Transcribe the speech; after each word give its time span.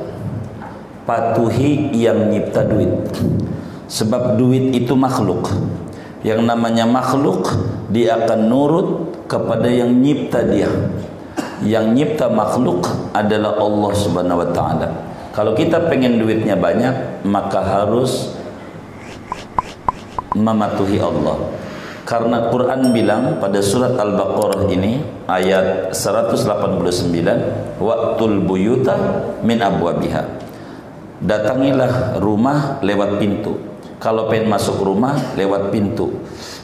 Patuhi 1.08 1.94
yang 1.96 2.28
nyipta 2.34 2.68
duit. 2.68 2.90
Sebab 3.88 4.36
duit 4.36 4.76
itu 4.76 4.92
makhluk. 4.92 5.48
Yang 6.26 6.42
namanya 6.42 6.84
makhluk, 6.84 7.46
dia 7.94 8.18
akan 8.18 8.40
nurut 8.50 9.15
kepada 9.26 9.68
yang 9.68 9.92
nyipta 10.00 10.42
dia. 10.46 10.70
Yang 11.62 11.86
nyipta 11.92 12.26
makhluk 12.30 12.86
adalah 13.12 13.58
Allah 13.58 13.92
Subhanahu 13.96 14.42
wa 14.44 14.48
taala. 14.54 14.88
Kalau 15.36 15.52
kita 15.52 15.92
pengen 15.92 16.16
duitnya 16.16 16.56
banyak, 16.56 17.26
maka 17.28 17.60
harus 17.60 18.32
mematuhi 20.32 20.96
Allah. 21.00 21.36
Karena 22.06 22.48
Quran 22.54 22.94
bilang 22.94 23.42
pada 23.42 23.58
surat 23.58 23.98
Al-Baqarah 23.98 24.70
ini 24.70 25.02
ayat 25.26 25.90
189, 25.90 27.76
"Waqtul 27.82 28.46
buyuta 28.46 28.94
min 29.42 29.58
abwabiha." 29.58 30.22
Datangilah 31.18 32.22
rumah 32.22 32.78
lewat 32.84 33.18
pintu. 33.18 33.58
Kalau 33.98 34.30
pengen 34.30 34.52
masuk 34.52 34.86
rumah 34.86 35.18
lewat 35.34 35.74
pintu. 35.74 36.14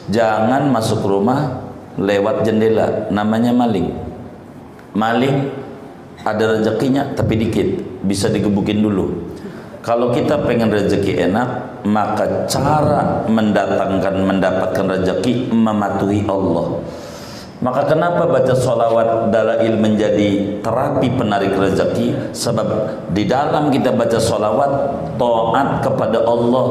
Jangan 0.07 0.69
masuk 0.71 1.03
rumah 1.03 1.72
lewat 1.97 2.45
jendela, 2.45 3.07
namanya 3.13 3.53
maling. 3.53 3.93
Maling 4.93 5.49
ada 6.23 6.57
rezekinya 6.57 7.11
tapi 7.17 7.35
dikit, 7.35 7.67
bisa 8.05 8.29
digebukin 8.29 8.79
dulu. 8.79 9.33
Kalau 9.83 10.15
kita 10.15 10.47
pengen 10.47 10.71
rezeki 10.71 11.27
enak, 11.27 11.83
maka 11.83 12.47
cara 12.47 13.27
mendatangkan 13.27 14.15
mendapatkan 14.23 14.85
rezeki 14.95 15.51
mematuhi 15.51 16.23
Allah. 16.23 16.79
Maka 17.63 17.87
kenapa 17.87 18.27
baca 18.27 18.51
solawat 18.51 19.31
dalail 19.31 19.79
menjadi 19.79 20.59
terapi 20.59 21.07
penarik 21.15 21.55
rezeki? 21.55 22.35
Sebab 22.35 22.67
di 23.15 23.23
dalam 23.23 23.71
kita 23.71 23.95
baca 23.95 24.19
solawat 24.19 24.71
taat 25.15 25.69
kepada 25.83 26.27
Allah. 26.27 26.67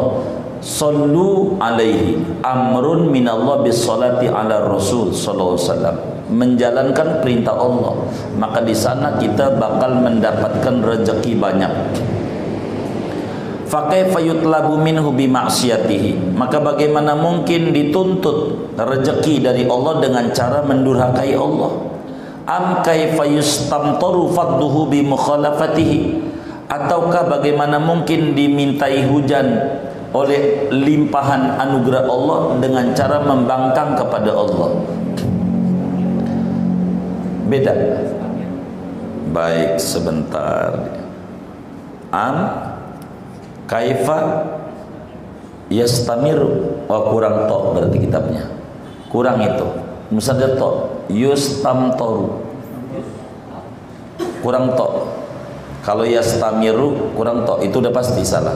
Sallu 0.63 1.59
alaihi. 1.59 2.23
Amrun 2.47 3.11
minallah 3.11 3.67
bis 3.67 3.83
salati 3.83 4.31
ala 4.31 4.63
rasul 4.71 5.11
sallallahu 5.11 5.59
alaihi 5.59 5.67
wasallam. 5.67 5.97
Menjalankan 6.33 7.09
perintah 7.19 7.59
Allah. 7.59 7.99
Maka 8.39 8.63
di 8.63 8.71
sana 8.71 9.19
kita 9.19 9.59
bakal 9.59 9.99
mendapatkan 9.99 10.75
rezeki 10.87 11.35
banyak. 11.35 11.73
Fakaifa 13.67 14.23
yutlabu 14.23 14.79
minhu 14.79 15.11
bimaksiatihi. 15.11 16.39
Maka 16.39 16.63
bagaimana 16.63 17.19
mungkin 17.19 17.75
dituntut 17.75 18.71
rezeki 18.79 19.43
dari 19.43 19.67
Allah 19.67 19.99
dengan 19.99 20.31
cara 20.31 20.63
mendurhakai 20.63 21.35
Allah? 21.35 21.91
Am 22.47 22.87
kaifa 22.87 23.27
yustamtaru 23.27 24.31
fadduhu 24.31 24.87
bi 24.87 25.03
mukhalafatihi? 25.03 26.31
Ataukah 26.71 27.29
bagaimana 27.29 27.83
mungkin 27.83 28.33
dimintai 28.33 29.05
hujan 29.11 29.47
oleh 30.13 30.69
limpahan 30.69 31.57
anugerah 31.57 32.05
Allah 32.05 32.41
dengan 32.61 32.93
cara 32.93 33.25
membangkang 33.25 33.97
kepada 33.97 34.31
Allah. 34.37 34.71
Beda? 37.49 37.73
Baik 39.33 39.81
sebentar. 39.81 40.77
Am? 42.13 42.37
Kaifa? 43.65 44.49
Yastamiru. 45.73 46.85
Oh, 46.93 47.09
kurang 47.09 47.49
to 47.49 47.59
berarti 47.73 47.97
kitabnya. 47.97 48.45
Kurang 49.09 49.41
itu. 49.41 49.65
Misalnya 50.13 50.53
to 50.61 51.01
yustamtoru. 51.09 52.45
Kurang 54.45 54.77
to 54.77 54.89
kalau 55.83 56.07
yastamiru 56.07 57.11
kurang 57.19 57.43
to 57.43 57.59
itu 57.65 57.83
udah 57.83 57.91
pasti 57.91 58.23
salah 58.23 58.55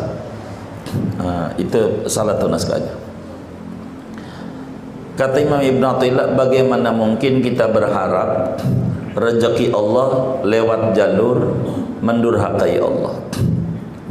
itu 1.56 2.04
salah 2.06 2.36
tuh 2.36 2.48
naskahnya. 2.52 2.92
Kata 5.16 5.40
Imam 5.40 5.64
Ibn 5.64 5.82
Atta'illah 5.96 6.36
bagaimana 6.36 6.92
mungkin 6.92 7.40
kita 7.40 7.72
berharap 7.72 8.60
rezeki 9.16 9.72
Allah 9.72 10.40
lewat 10.44 10.92
jalur 10.92 11.56
mendurhakai 12.04 12.76
Allah? 12.76 13.16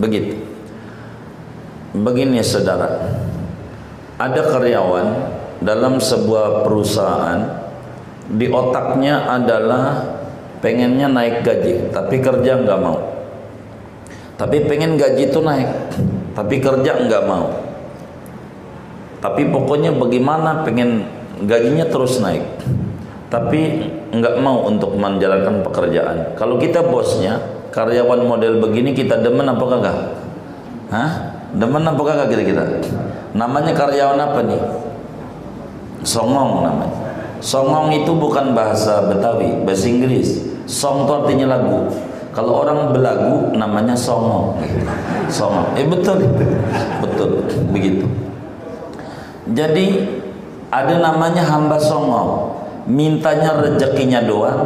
Begitu. 0.01 0.41
Begini 1.93 2.41
saudara. 2.41 2.89
Ada 4.17 4.49
karyawan 4.49 5.07
dalam 5.61 6.01
sebuah 6.01 6.65
perusahaan 6.65 7.69
di 8.25 8.49
otaknya 8.49 9.29
adalah 9.29 10.01
pengennya 10.65 11.05
naik 11.05 11.45
gaji 11.45 11.93
tapi 11.93 12.17
kerja 12.17 12.65
nggak 12.65 12.79
mau. 12.81 12.97
Tapi 14.41 14.65
pengen 14.65 14.97
gaji 14.97 15.29
itu 15.29 15.39
naik 15.39 15.69
tapi 16.35 16.59
kerja 16.59 16.91
nggak 17.07 17.23
mau. 17.25 17.47
Tapi 19.23 19.47
pokoknya 19.49 19.95
bagaimana 19.95 20.61
pengen 20.67 21.07
gajinya 21.47 21.87
terus 21.87 22.19
naik. 22.21 22.43
Tapi 23.31 23.89
nggak 24.13 24.35
mau 24.43 24.67
untuk 24.69 24.93
menjalankan 24.93 25.65
pekerjaan. 25.65 26.37
Kalau 26.37 26.61
kita 26.61 26.85
bosnya 26.85 27.41
karyawan 27.73 28.21
model 28.27 28.61
begini 28.61 28.93
kita 28.93 29.17
demen 29.23 29.49
apa 29.49 29.65
kagak? 29.65 29.97
Hah? 30.93 31.11
demen 31.55 31.87
apa 31.87 32.01
kagak 32.03 32.27
kira-kira? 32.35 32.63
Namanya 33.31 33.71
karyawan 33.71 34.19
apa 34.19 34.39
nih? 34.43 34.61
Songong 36.03 36.61
namanya. 36.61 36.95
Songong 37.39 37.95
itu 37.95 38.11
bukan 38.15 38.53
bahasa 38.53 39.07
Betawi 39.07 39.63
bahasa 39.63 39.87
Inggris. 39.87 40.43
Song 40.67 41.07
itu 41.07 41.11
artinya 41.15 41.57
lagu. 41.57 41.89
Kalau 42.35 42.67
orang 42.67 42.91
belagu 42.91 43.55
namanya 43.55 43.95
songong. 43.95 44.59
Songong. 45.31 45.71
Eh 45.79 45.87
betul. 45.87 46.19
Betul. 46.99 47.47
Begitu. 47.71 48.03
Jadi 49.55 50.03
ada 50.67 50.99
namanya 50.99 51.47
hamba 51.47 51.79
songong. 51.79 52.51
Mintanya 52.85 53.57
rezekinya 53.57 54.21
doang, 54.21 54.61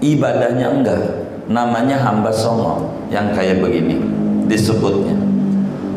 ibadahnya 0.00 0.66
enggak. 0.74 1.02
Namanya 1.44 2.00
hamba 2.00 2.32
songong 2.32 2.88
yang 3.12 3.36
kayak 3.36 3.60
begini 3.60 4.00
disebutnya. 4.48 5.12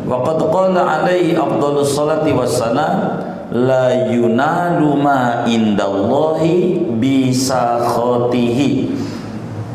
Waqad 0.08 0.44
qala 0.52 0.84
alaihi 1.02 1.40
afdhalus 1.40 1.96
salati 1.96 2.36
wassalam 2.36 3.24
la 3.52 4.12
yunalu 4.12 4.92
ma 5.00 5.48
indallahi 5.48 6.84
bisakhatihi 7.00 8.70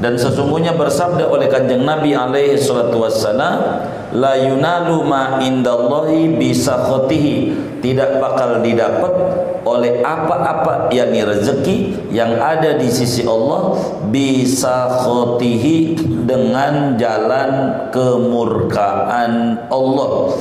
dan 0.03 0.19
sesungguhnya 0.19 0.75
bersabda 0.75 1.31
oleh 1.31 1.47
kanjeng 1.47 1.87
Nabi 1.87 2.11
alaihi 2.11 2.59
salatu 2.59 3.07
wassalam 3.07 3.87
la 4.11 4.35
yunalu 4.35 5.07
ma 5.07 5.39
indallahi 5.39 6.35
bisakhotihi 6.43 7.55
tidak 7.79 8.19
bakal 8.19 8.59
didapat 8.59 9.15
oleh 9.63 10.03
apa-apa 10.03 10.91
yakni 10.91 11.23
rezeki 11.23 12.11
yang 12.11 12.35
ada 12.35 12.83
di 12.83 12.91
sisi 12.91 13.23
Allah 13.23 13.79
bisakhotihi 14.11 15.95
dengan 16.27 16.99
jalan 16.99 17.87
kemurkaan 17.95 19.67
Allah. 19.71 20.35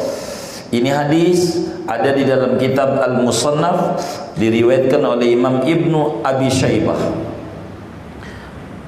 Ini 0.73 0.89
hadis 0.89 1.69
ada 1.85 2.09
di 2.17 2.25
dalam 2.25 2.57
kitab 2.57 2.97
Al-Musannaf 2.97 4.01
diriwayatkan 4.41 5.05
oleh 5.05 5.37
Imam 5.37 5.61
Ibnu 5.61 6.25
Abi 6.25 6.49
Syaibah 6.49 7.30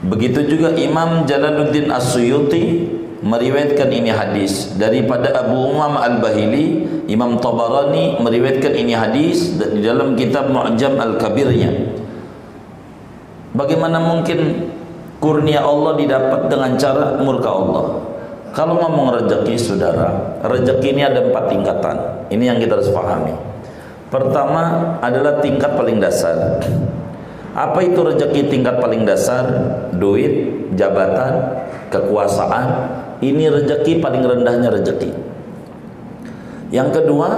Begitu 0.04 0.44
juga 0.52 0.76
Imam 0.76 1.24
Jalaluddin 1.24 1.88
As-Suyuti 1.88 2.92
meriwayatkan 3.24 3.88
ini 3.88 4.12
hadis 4.12 4.76
daripada 4.76 5.32
Abu 5.32 5.56
Umam 5.72 5.96
Al-Bahili, 5.96 6.84
Imam 7.08 7.40
Tabarani 7.40 8.20
meriwayatkan 8.20 8.76
ini 8.76 8.92
hadis 8.92 9.56
di 9.56 9.80
dalam 9.80 10.20
kitab 10.20 10.52
Mu'jam 10.52 11.00
Al-Kabirnya. 11.00 11.72
Bagaimana 13.56 14.04
mungkin 14.04 14.68
kurnia 15.24 15.64
Allah 15.64 15.96
didapat 15.96 16.52
dengan 16.52 16.76
cara 16.76 17.16
murka 17.24 17.48
Allah? 17.48 17.86
Kalau 18.54 18.78
ngomong 18.78 19.18
rezeki 19.18 19.56
saudara, 19.56 20.38
rezeki 20.44 20.94
ini 20.94 21.02
ada 21.08 21.26
empat 21.32 21.48
tingkatan. 21.48 21.98
Ini 22.28 22.44
yang 22.54 22.58
kita 22.60 22.78
harus 22.78 22.92
pahami. 22.92 23.34
Pertama 24.12 24.94
adalah 25.02 25.42
tingkat 25.42 25.74
paling 25.74 25.98
dasar. 25.98 26.62
Apa 27.54 27.86
itu 27.86 28.02
rezeki 28.02 28.50
tingkat 28.50 28.82
paling 28.82 29.06
dasar? 29.06 29.46
Duit, 29.94 30.50
jabatan, 30.74 31.62
kekuasaan. 31.94 32.90
Ini 33.22 33.54
rezeki 33.54 34.02
paling 34.02 34.26
rendahnya 34.26 34.74
rezeki. 34.74 35.14
Yang 36.74 36.90
kedua, 36.98 37.30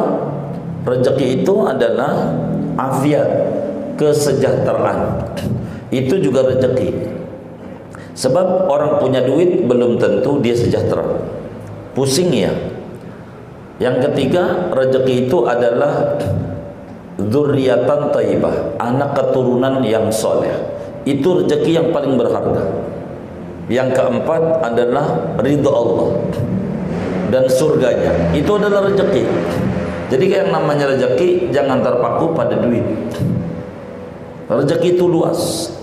rezeki 0.88 1.44
itu 1.44 1.56
adalah 1.68 2.32
afiat, 2.80 3.28
kesejahteraan. 4.00 5.28
Itu 5.92 6.24
juga 6.24 6.48
rezeki. 6.48 7.12
Sebab 8.16 8.72
orang 8.72 9.04
punya 9.04 9.20
duit 9.28 9.68
belum 9.68 10.00
tentu 10.00 10.40
dia 10.40 10.56
sejahtera. 10.56 11.04
Pusing 11.92 12.32
ya. 12.32 12.56
Yang 13.84 14.08
ketiga, 14.08 14.72
rezeki 14.72 15.28
itu 15.28 15.44
adalah 15.44 16.16
zuriatan 17.20 18.12
taibah, 18.12 18.76
anak 18.80 19.16
keturunan 19.16 19.80
yang 19.84 20.12
soleh. 20.12 20.52
Itu 21.06 21.44
rezeki 21.44 21.72
yang 21.72 21.88
paling 21.94 22.18
berharga. 22.18 22.66
Yang 23.66 23.98
keempat 23.98 24.44
adalah 24.62 25.38
ridho 25.42 25.72
Allah 25.74 26.10
dan 27.34 27.46
surganya. 27.50 28.14
Itu 28.34 28.58
adalah 28.58 28.90
rezeki. 28.90 29.24
Jadi 30.10 30.26
yang 30.30 30.54
namanya 30.54 30.94
rezeki 30.94 31.50
jangan 31.50 31.82
terpaku 31.82 32.34
pada 32.38 32.58
duit. 32.62 32.86
Rezeki 34.46 34.98
itu 34.98 35.06
luas. 35.10 35.74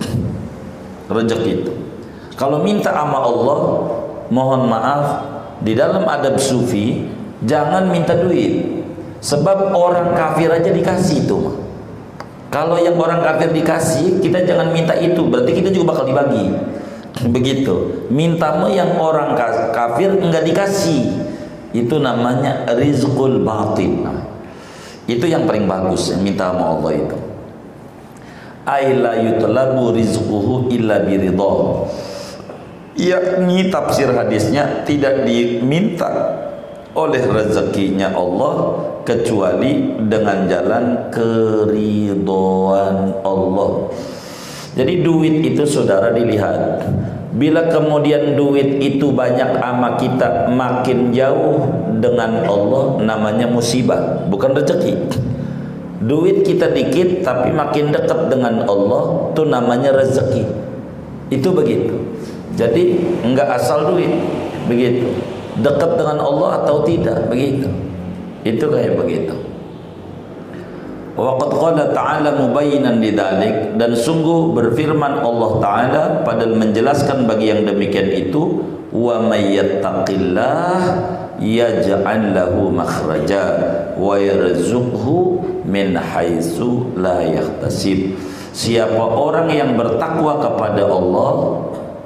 Rezeki 1.11 1.51
itu. 1.51 1.73
Kalau 2.39 2.63
minta 2.63 2.95
sama 2.95 3.19
Allah, 3.23 3.61
mohon 4.31 4.71
maaf, 4.71 5.07
di 5.63 5.75
dalam 5.79 6.07
adab 6.07 6.39
sufi 6.39 7.07
jangan 7.47 7.91
minta 7.91 8.19
duit. 8.19 8.82
Sebab 9.23 9.71
orang 9.71 10.19
kafir 10.19 10.51
aja 10.51 10.67
dikasih 10.75 11.25
itu 11.25 11.37
mah. 11.39 11.57
Kalau 12.53 12.77
yang 12.77 12.99
orang 13.01 13.23
kafir 13.23 13.55
dikasih, 13.55 14.21
kita 14.21 14.45
jangan 14.45 14.75
minta 14.75 14.93
itu, 14.99 15.25
berarti 15.25 15.57
kita 15.57 15.73
juga 15.73 15.97
bakal 15.97 16.11
dibagi. 16.11 16.53
Begitu. 17.35 18.05
Mintamu 18.11 18.69
yang 18.69 18.99
orang 18.99 19.39
kafir 19.73 20.13
enggak 20.19 20.45
dikasih. 20.45 21.23
Itu 21.73 22.03
namanya 22.03 22.69
rizqul 22.77 23.41
batin. 23.41 24.05
Itu 25.09 25.25
yang 25.25 25.49
paling 25.49 25.65
bagus, 25.65 26.13
minta 26.21 26.53
sama 26.53 26.77
Allah 26.77 26.93
itu. 26.93 27.17
Aila 28.69 29.17
yutlabu 29.23 29.97
rizquhu 29.97 30.69
illa 30.71 31.03
biridha 31.03 31.55
yakni 32.97 33.73
tafsir 33.73 34.13
hadisnya 34.13 34.85
tidak 34.85 35.25
diminta 35.25 36.42
oleh 36.93 37.25
rezekinya 37.25 38.13
Allah 38.13 38.77
kecuali 39.03 39.97
dengan 40.07 40.45
jalan 40.45 41.09
keridoan 41.09 42.97
Allah. 43.25 43.71
Jadi 44.73 45.05
duit 45.05 45.45
itu 45.45 45.65
saudara 45.69 46.13
dilihat. 46.13 46.85
Bila 47.33 47.65
kemudian 47.73 48.37
duit 48.37 48.77
itu 48.85 49.09
banyak 49.09 49.57
ama 49.57 49.97
kita 49.97 50.53
makin 50.53 51.17
jauh 51.17 51.65
dengan 51.97 52.45
Allah 52.45 53.01
namanya 53.01 53.49
musibah, 53.49 54.29
bukan 54.29 54.53
rezeki. 54.53 54.97
Duit 56.03 56.45
kita 56.45 56.77
dikit 56.77 57.25
tapi 57.25 57.55
makin 57.57 57.89
dekat 57.89 58.29
dengan 58.29 58.69
Allah 58.69 59.33
itu 59.33 59.43
namanya 59.49 59.97
rezeki. 59.97 60.45
Itu 61.33 61.57
begitu. 61.57 61.97
Jadi 62.53 63.01
enggak 63.25 63.49
asal 63.57 63.97
duit 63.97 64.13
begitu. 64.69 65.32
Dekat 65.61 66.01
dengan 66.01 66.17
Allah 66.23 66.65
atau 66.65 66.81
tidak 66.87 67.29
begitu. 67.29 67.69
Itu 68.47 68.73
kayak 68.73 68.97
begitu. 68.97 69.37
Waqad 71.13 71.53
qala 71.61 71.85
ta'ala 71.93 72.41
mubayyinan 72.41 73.05
lidzalik 73.05 73.77
dan 73.77 73.93
sungguh 73.93 74.57
berfirman 74.57 75.21
Allah 75.21 75.51
taala 75.61 76.03
pada 76.25 76.49
menjelaskan 76.49 77.29
bagi 77.29 77.53
yang 77.53 77.69
demikian 77.69 78.09
itu 78.09 78.65
wa 78.89 79.21
may 79.21 79.53
yattaqillah 79.53 80.81
yaj'al 81.37 82.33
lahu 82.33 82.73
makhraja 82.73 83.45
wa 83.93 84.17
yarzuqhu 84.17 85.45
min 85.69 85.93
haitsu 86.01 86.97
la 86.97 87.21
yahtasib. 87.29 88.17
Siapa 88.57 89.01
orang 89.01 89.53
yang 89.53 89.77
bertakwa 89.77 90.41
kepada 90.41 90.89
Allah 90.89 91.33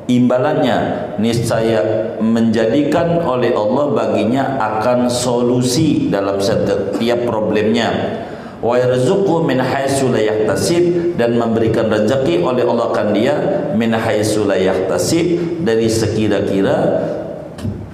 imbalannya 0.06 0.78
niscaya 1.18 2.14
menjadikan 2.22 3.18
oleh 3.26 3.50
Allah 3.54 3.86
baginya 3.90 4.58
akan 4.58 5.10
solusi 5.10 6.10
dalam 6.10 6.38
setiap 6.38 7.26
problemnya. 7.26 8.22
Wa 8.62 8.78
yarzuqhu 8.80 9.44
min 9.44 9.60
haitsu 9.60 10.08
la 10.08 10.18
yahtasib 10.22 11.16
dan 11.20 11.36
memberikan 11.36 11.92
rezeki 11.92 12.40
oleh 12.40 12.64
Allah 12.64 12.88
kan 12.94 13.12
dia 13.12 13.34
min 13.76 13.92
haitsu 13.92 14.48
la 14.48 14.56
yahtasib 14.56 15.60
dari 15.60 15.92
sekira-kira 15.92 17.04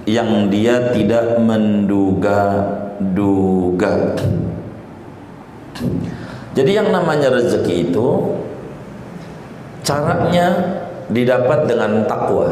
yang 0.07 0.47
dia 0.47 0.95
tidak 0.95 1.35
menduga-duga. 1.41 4.15
Jadi 6.53 6.77
yang 6.77 6.93
namanya 6.93 7.33
rezeki 7.33 7.89
itu 7.89 8.37
caranya 9.81 10.77
didapat 11.11 11.65
dengan 11.67 12.05
takwa. 12.07 12.47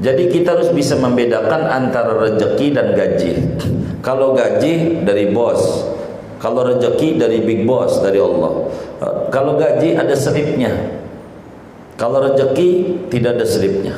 Jadi 0.00 0.32
kita 0.32 0.56
harus 0.56 0.72
bisa 0.72 0.96
membedakan 0.96 1.68
antara 1.68 2.16
rezeki 2.16 2.66
dan 2.72 2.96
gaji. 2.96 3.32
Kalau 4.06 4.32
gaji 4.32 5.04
dari 5.04 5.28
bos, 5.28 5.60
kalau 6.40 6.64
rezeki 6.64 7.20
dari 7.20 7.44
big 7.44 7.68
boss 7.68 8.00
dari 8.00 8.16
Allah. 8.16 8.64
Kalau 9.28 9.60
gaji 9.60 9.92
ada 9.92 10.16
selipnya. 10.16 10.72
Kalau 12.00 12.24
rezeki 12.24 12.96
tidak 13.12 13.36
ada 13.36 13.44
selipnya. 13.44 13.94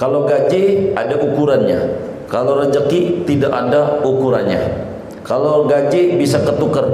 Kalau 0.00 0.24
gaji 0.24 0.96
ada 0.96 1.20
ukurannya. 1.20 1.80
Kalau 2.24 2.56
rezeki 2.56 3.28
tidak 3.28 3.52
ada 3.52 4.00
ukurannya. 4.00 4.88
Kalau 5.28 5.68
gaji 5.68 6.16
bisa 6.16 6.40
ketukar, 6.40 6.88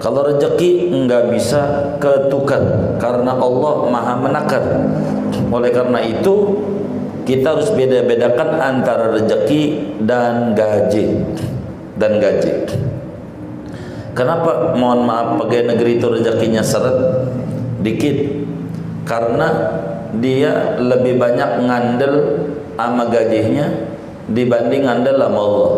kalau 0.00 0.24
rezeki 0.24 0.88
enggak 0.88 1.28
bisa 1.28 1.60
ketukar 2.00 2.96
karena 2.96 3.36
Allah 3.36 3.74
Maha 3.92 4.14
menakar. 4.16 4.64
Oleh 5.52 5.68
karena 5.70 6.00
itu 6.00 6.56
kita 7.28 7.52
harus 7.52 7.68
beda-bedakan 7.76 8.56
antara 8.56 9.12
rezeki 9.12 9.94
dan 10.00 10.56
gaji 10.56 11.20
dan 12.00 12.16
gaji. 12.16 12.52
Kenapa 14.16 14.72
mohon 14.74 15.04
maaf 15.04 15.36
pegawai 15.44 15.76
negeri 15.76 16.00
itu 16.00 16.06
rezekinya 16.08 16.64
seret 16.64 16.96
dikit? 17.84 18.40
Karena 19.04 19.48
dia 20.16 20.80
lebih 20.80 21.20
banyak 21.20 21.68
ngandel 21.68 22.14
sama 22.74 23.12
gajinya 23.12 23.68
dibanding 24.32 24.88
ngandel 24.88 25.20
sama 25.20 25.40
Allah 25.44 25.72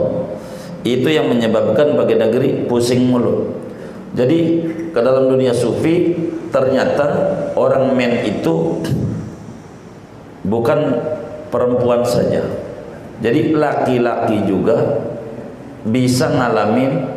itu 0.83 1.09
yang 1.11 1.31
menyebabkan 1.31 1.95
bagi 1.95 2.17
negeri 2.19 2.49
pusing 2.71 3.11
mulu 3.11 3.62
jadi 4.13 4.39
ke 4.93 5.01
dalam 5.01 5.33
dunia 5.33 5.57
sufi 5.57 6.13
ternyata 6.53 7.33
orang 7.57 7.97
men 7.97 8.21
itu 8.29 8.85
bukan 10.45 11.01
perempuan 11.49 12.05
saja. 12.05 12.45
Jadi 13.25 13.57
laki-laki 13.57 14.45
juga 14.45 15.01
bisa 15.89 16.29
ngalamin 16.29 17.09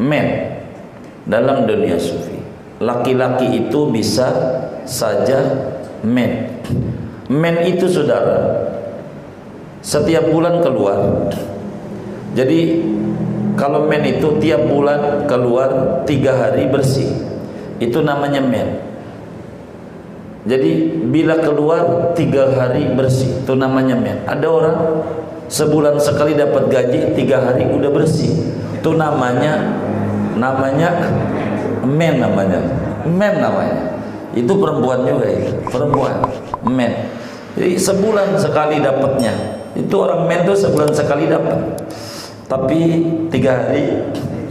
men 0.00 0.56
dalam 1.28 1.68
dunia 1.68 2.00
sufi. 2.00 2.40
Laki-laki 2.80 3.68
itu 3.68 3.92
bisa 3.92 4.32
saja 4.88 5.44
men. 6.00 6.56
Men 7.28 7.68
itu 7.68 7.84
saudara 7.84 8.64
setiap 9.84 10.32
bulan 10.32 10.64
keluar. 10.64 11.28
Jadi 12.32 12.80
kalau 13.54 13.86
men 13.86 14.02
itu 14.02 14.38
tiap 14.42 14.66
bulan 14.66 15.30
keluar 15.30 16.02
tiga 16.06 16.34
hari 16.34 16.66
bersih, 16.66 17.06
itu 17.78 17.98
namanya 18.02 18.42
men. 18.42 18.82
Jadi 20.44 21.00
bila 21.08 21.40
keluar 21.40 22.12
tiga 22.12 22.52
hari 22.52 22.92
bersih, 22.92 23.46
itu 23.46 23.52
namanya 23.56 23.96
men. 23.96 24.20
Ada 24.28 24.44
orang 24.44 24.76
sebulan 25.48 25.96
sekali 26.02 26.36
dapat 26.36 26.68
gaji 26.68 27.16
tiga 27.16 27.40
hari 27.40 27.64
udah 27.64 27.90
bersih, 27.94 28.32
itu 28.76 28.90
namanya 28.92 29.72
namanya 30.36 30.90
men 31.86 32.20
namanya, 32.20 32.60
men 33.06 33.34
namanya. 33.40 33.78
Itu 34.34 34.58
perempuan 34.58 35.06
juga 35.06 35.30
ya, 35.30 35.54
perempuan 35.70 36.26
men. 36.66 36.92
Jadi 37.54 37.78
sebulan 37.78 38.34
sekali 38.34 38.82
dapatnya. 38.82 39.62
Itu 39.78 39.94
orang 40.02 40.26
men 40.26 40.42
itu 40.42 40.54
sebulan 40.54 40.90
sekali 40.90 41.30
dapat 41.30 41.83
tapi 42.44 43.00
tiga 43.32 43.64
hari 43.64 44.04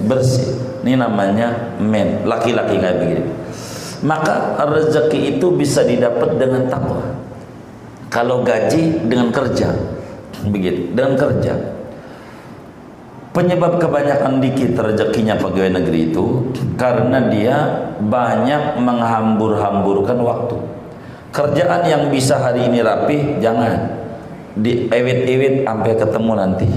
bersih. 0.05 0.53
Ini 0.83 0.99
namanya 0.99 1.79
men. 1.79 2.27
Laki-laki 2.27 2.75
kayak 2.75 2.97
begini. 2.99 3.23
Maka 4.03 4.59
rezeki 4.67 5.37
itu 5.37 5.47
bisa 5.55 5.87
didapat 5.87 6.35
dengan 6.35 6.67
takwa. 6.67 6.99
Kalau 8.11 8.43
gaji 8.43 9.07
dengan 9.07 9.31
kerja. 9.31 9.71
Begitu. 10.43 10.91
Dengan 10.91 11.15
kerja. 11.15 11.55
Penyebab 13.33 13.81
kebanyakan 13.81 14.43
dikit 14.43 14.77
rezekinya 14.77 15.33
pegawai 15.41 15.81
negeri 15.81 16.13
itu 16.13 16.53
karena 16.77 17.17
dia 17.33 17.57
banyak 17.97 18.77
menghambur-hamburkan 18.77 20.21
waktu. 20.21 20.57
Kerjaan 21.33 21.81
yang 21.89 22.13
bisa 22.13 22.37
hari 22.37 22.69
ini 22.69 22.85
rapi 22.85 23.41
jangan. 23.41 23.89
Di 24.53 24.85
ewit-ewit 24.85 25.65
sampai 25.65 25.97
ketemu 25.97 26.31
nanti 26.37 26.69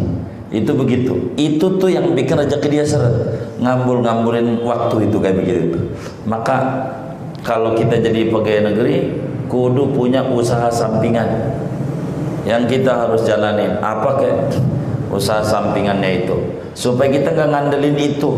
itu 0.54 0.70
begitu. 0.78 1.14
Itu 1.34 1.74
tuh 1.78 1.90
yang 1.90 2.14
bikin 2.14 2.38
rezeki 2.38 2.68
dia 2.70 2.84
seret. 2.86 3.14
Ngambul-ngamburin 3.58 4.62
waktu 4.62 5.10
itu 5.10 5.18
kayak 5.18 5.42
begitu. 5.42 5.78
Maka 6.22 6.86
kalau 7.42 7.74
kita 7.74 7.98
jadi 7.98 8.30
pegawai 8.30 8.70
negeri 8.70 9.10
kudu 9.50 9.90
punya 9.94 10.22
usaha 10.22 10.70
sampingan 10.70 11.26
yang 12.46 12.62
kita 12.70 12.94
harus 12.94 13.26
jalanin. 13.26 13.74
Apa 13.82 14.22
kayak 14.22 14.38
usaha 15.10 15.42
sampingannya 15.42 16.22
itu. 16.22 16.36
Supaya 16.78 17.10
kita 17.10 17.34
nggak 17.34 17.48
ngandelin 17.50 17.96
itu. 17.98 18.30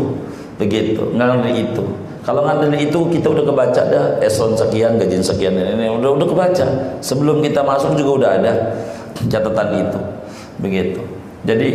Begitu. 0.57 1.13
Ngandelin 1.13 1.69
itu. 1.69 1.85
Kalau 2.25 2.41
ngandelin 2.41 2.89
itu 2.89 2.99
kita 3.13 3.27
udah 3.29 3.45
kebaca 3.45 3.81
dah 3.85 4.05
eson 4.25 4.57
sekian 4.57 4.97
gaji 4.97 5.21
sekian 5.21 5.53
ini. 5.53 5.93
Udah 5.93 6.17
udah 6.17 6.25
kebaca. 6.25 6.65
Sebelum 7.05 7.45
kita 7.45 7.61
masuk 7.61 7.93
juga 7.93 8.11
udah 8.25 8.29
ada 8.41 8.53
catatan 9.29 9.69
itu. 9.77 9.99
Begitu 10.57 11.18
jadi 11.47 11.69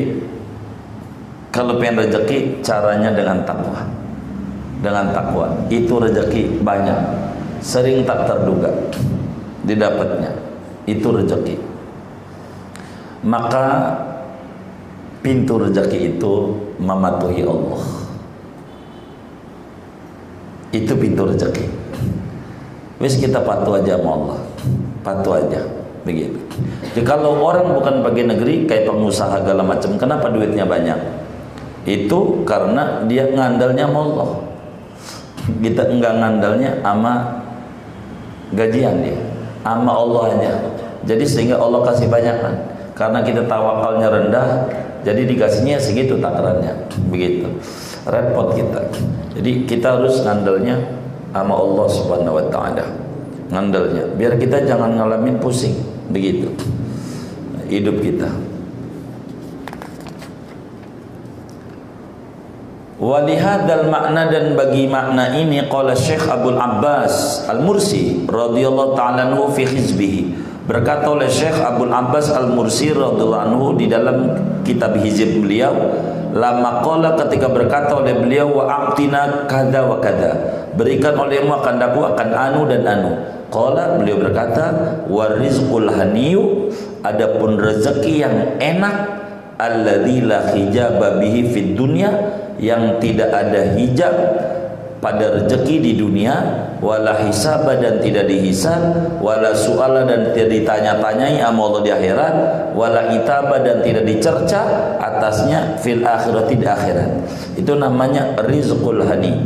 kalau 1.54 1.78
pengen 1.78 2.04
rezeki 2.04 2.60
caranya 2.60 3.14
dengan 3.14 3.46
takwa. 3.46 3.86
Dengan 4.82 5.14
takwa. 5.14 5.46
Itu 5.70 6.02
rezeki 6.02 6.60
banyak. 6.60 6.98
Sering 7.64 8.02
tak 8.04 8.26
terduga. 8.26 8.68
Didapatnya. 9.64 10.34
Itu 10.84 11.14
rezeki 11.14 11.74
maka 13.24 13.96
pintu 15.24 15.56
rezeki 15.56 16.14
itu 16.14 16.32
mematuhi 16.76 17.40
Allah. 17.40 17.84
Itu 20.70 20.92
pintu 21.00 21.24
rezeki 21.24 21.66
wis 23.00 23.16
kita 23.16 23.40
patuh 23.40 23.80
aja 23.80 23.96
sama 23.96 24.10
Allah. 24.12 24.38
Patuh 25.00 25.32
aja 25.40 25.60
begitu 26.04 26.38
jadi 26.94 27.02
kalau 27.02 27.42
orang 27.42 27.74
bukan 27.74 28.06
bagi 28.06 28.22
negeri 28.22 28.70
kayak 28.70 28.86
pengusaha 28.86 29.42
segala 29.42 29.66
macam 29.66 29.98
kenapa 29.98 30.30
duitnya 30.30 30.62
banyak? 30.62 30.94
Itu 31.90 32.46
karena 32.46 33.02
dia 33.10 33.34
ngandalnya 33.34 33.90
sama 33.90 34.00
Allah. 34.06 34.30
Kita 35.58 35.82
enggak 35.90 36.14
ngandalnya 36.22 36.70
ama 36.86 37.42
gajian 38.54 39.02
dia 39.02 39.18
ama 39.66 39.90
Allah 39.90 40.22
aja. 40.38 40.52
Jadi 41.02 41.26
sehingga 41.26 41.58
Allah 41.58 41.82
kasih 41.82 42.06
banyak 42.06 42.36
kan 42.38 42.54
karena 42.94 43.26
kita 43.26 43.42
tawakalnya 43.50 44.08
rendah 44.08 44.46
jadi 45.02 45.26
dikasihnya 45.26 45.82
segitu 45.82 46.22
takarannya. 46.22 46.78
Begitu. 47.10 47.50
Repot 48.06 48.54
kita. 48.54 48.86
Jadi 49.34 49.66
kita 49.66 49.98
harus 49.98 50.22
ngandalnya 50.22 50.78
sama 51.34 51.58
Allah 51.58 51.86
subhanahu 51.90 52.38
wa 52.38 52.46
ta'ala. 52.54 52.86
Ngandalnya. 53.50 54.14
Biar 54.14 54.38
kita 54.38 54.62
jangan 54.62 54.94
ngalamin 54.94 55.42
pusing 55.42 55.74
begitu. 56.10 56.52
Hidup 57.68 57.96
kita. 58.04 58.28
Walihadal 62.94 63.90
makna 63.90 64.30
dan 64.30 64.54
bagi 64.54 64.86
makna 64.86 65.34
ini 65.34 65.66
qala 65.66 65.92
Syekh 65.92 66.24
Abdul 66.30 66.56
Abbas 66.56 67.44
Al-Mursi 67.50 68.24
radhiyallahu 68.24 68.94
taala 68.96 69.28
anhu 69.28 69.50
fi 69.50 69.66
hizbihi. 69.66 70.22
Berkata 70.64 71.12
oleh 71.12 71.28
Syekh 71.28 71.58
Abdul 71.58 71.92
Abbas 71.92 72.32
Al-Mursi 72.32 72.94
radhiyallahu 72.94 73.44
anhu 73.50 73.76
di 73.76 73.90
dalam 73.90 74.32
kitab 74.64 74.96
hizib 75.02 75.42
beliau 75.42 75.74
lama 76.32 76.80
qala 76.80 77.18
ketika 77.26 77.52
berkata 77.52 77.92
oleh 77.98 78.14
beliau 78.16 78.62
wa 78.62 78.64
aqtina 78.72 79.44
kada 79.50 79.84
wa 79.84 80.00
kada. 80.00 80.32
Berikan 80.74 81.18
olehmu 81.18 81.50
akan 81.60 81.74
daku 81.76 82.08
akan 82.08 82.28
anu 82.30 82.66
dan 82.66 82.82
anu 82.88 83.12
Qala 83.54 84.02
beliau 84.02 84.18
berkata 84.18 84.66
warizqul 85.06 85.86
haniyu 85.86 86.74
adapun 87.06 87.54
rezeki 87.54 88.26
yang 88.26 88.58
enak 88.58 88.96
alladzi 89.62 90.26
la 90.26 90.50
hijaba 90.50 91.22
bihi 91.22 91.54
fid 91.54 91.78
dunya 91.78 92.10
yang 92.58 92.98
tidak 92.98 93.30
ada 93.30 93.78
hijab 93.78 94.10
pada 94.98 95.38
rezeki 95.38 95.84
di 95.84 95.92
dunia 96.00 96.34
wala 96.80 97.14
hisab 97.22 97.68
dan 97.78 98.00
tidak 98.00 98.24
dihisab 98.26 98.80
wala 99.20 99.54
suala 99.54 100.02
dan 100.02 100.32
tidak 100.32 100.64
ditanya-tanyai 100.64 101.38
sama 101.38 101.78
di 101.84 101.92
akhirat 101.92 102.34
wala 102.72 103.12
itaba 103.12 103.60
dan 103.60 103.84
tidak 103.84 104.02
dicerca 104.08 104.64
atasnya 104.98 105.76
fil 105.78 106.02
akhirat 106.02 106.48
di 106.48 106.56
akhirat. 106.64 107.10
Itu 107.54 107.76
namanya 107.76 108.34
rizqul 108.48 109.04
hani 109.04 109.44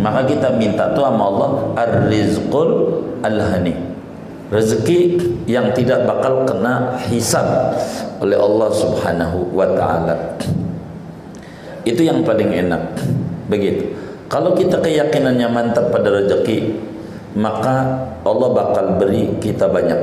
maka 0.00 0.24
kita 0.28 0.54
minta 0.54 0.92
tuh 0.92 1.04
sama 1.04 1.24
Allah 1.26 1.50
ar-rizqul 1.76 2.70
al-hani. 3.24 3.74
Rezeki 4.46 5.18
yang 5.50 5.74
tidak 5.74 6.06
bakal 6.06 6.46
kena 6.46 6.94
hisab 7.10 7.74
oleh 8.22 8.38
Allah 8.38 8.70
Subhanahu 8.70 9.50
wa 9.50 9.66
taala. 9.74 10.14
Itu 11.82 12.06
yang 12.06 12.22
paling 12.22 12.54
enak. 12.54 12.94
Begitu. 13.50 13.90
Kalau 14.26 14.54
kita 14.54 14.82
keyakinannya 14.82 15.46
mantap 15.50 15.90
pada 15.90 16.10
rezeki 16.10 16.78
maka 17.34 18.06
Allah 18.22 18.48
bakal 18.54 18.98
beri 19.02 19.34
kita 19.42 19.66
banyak. 19.66 20.02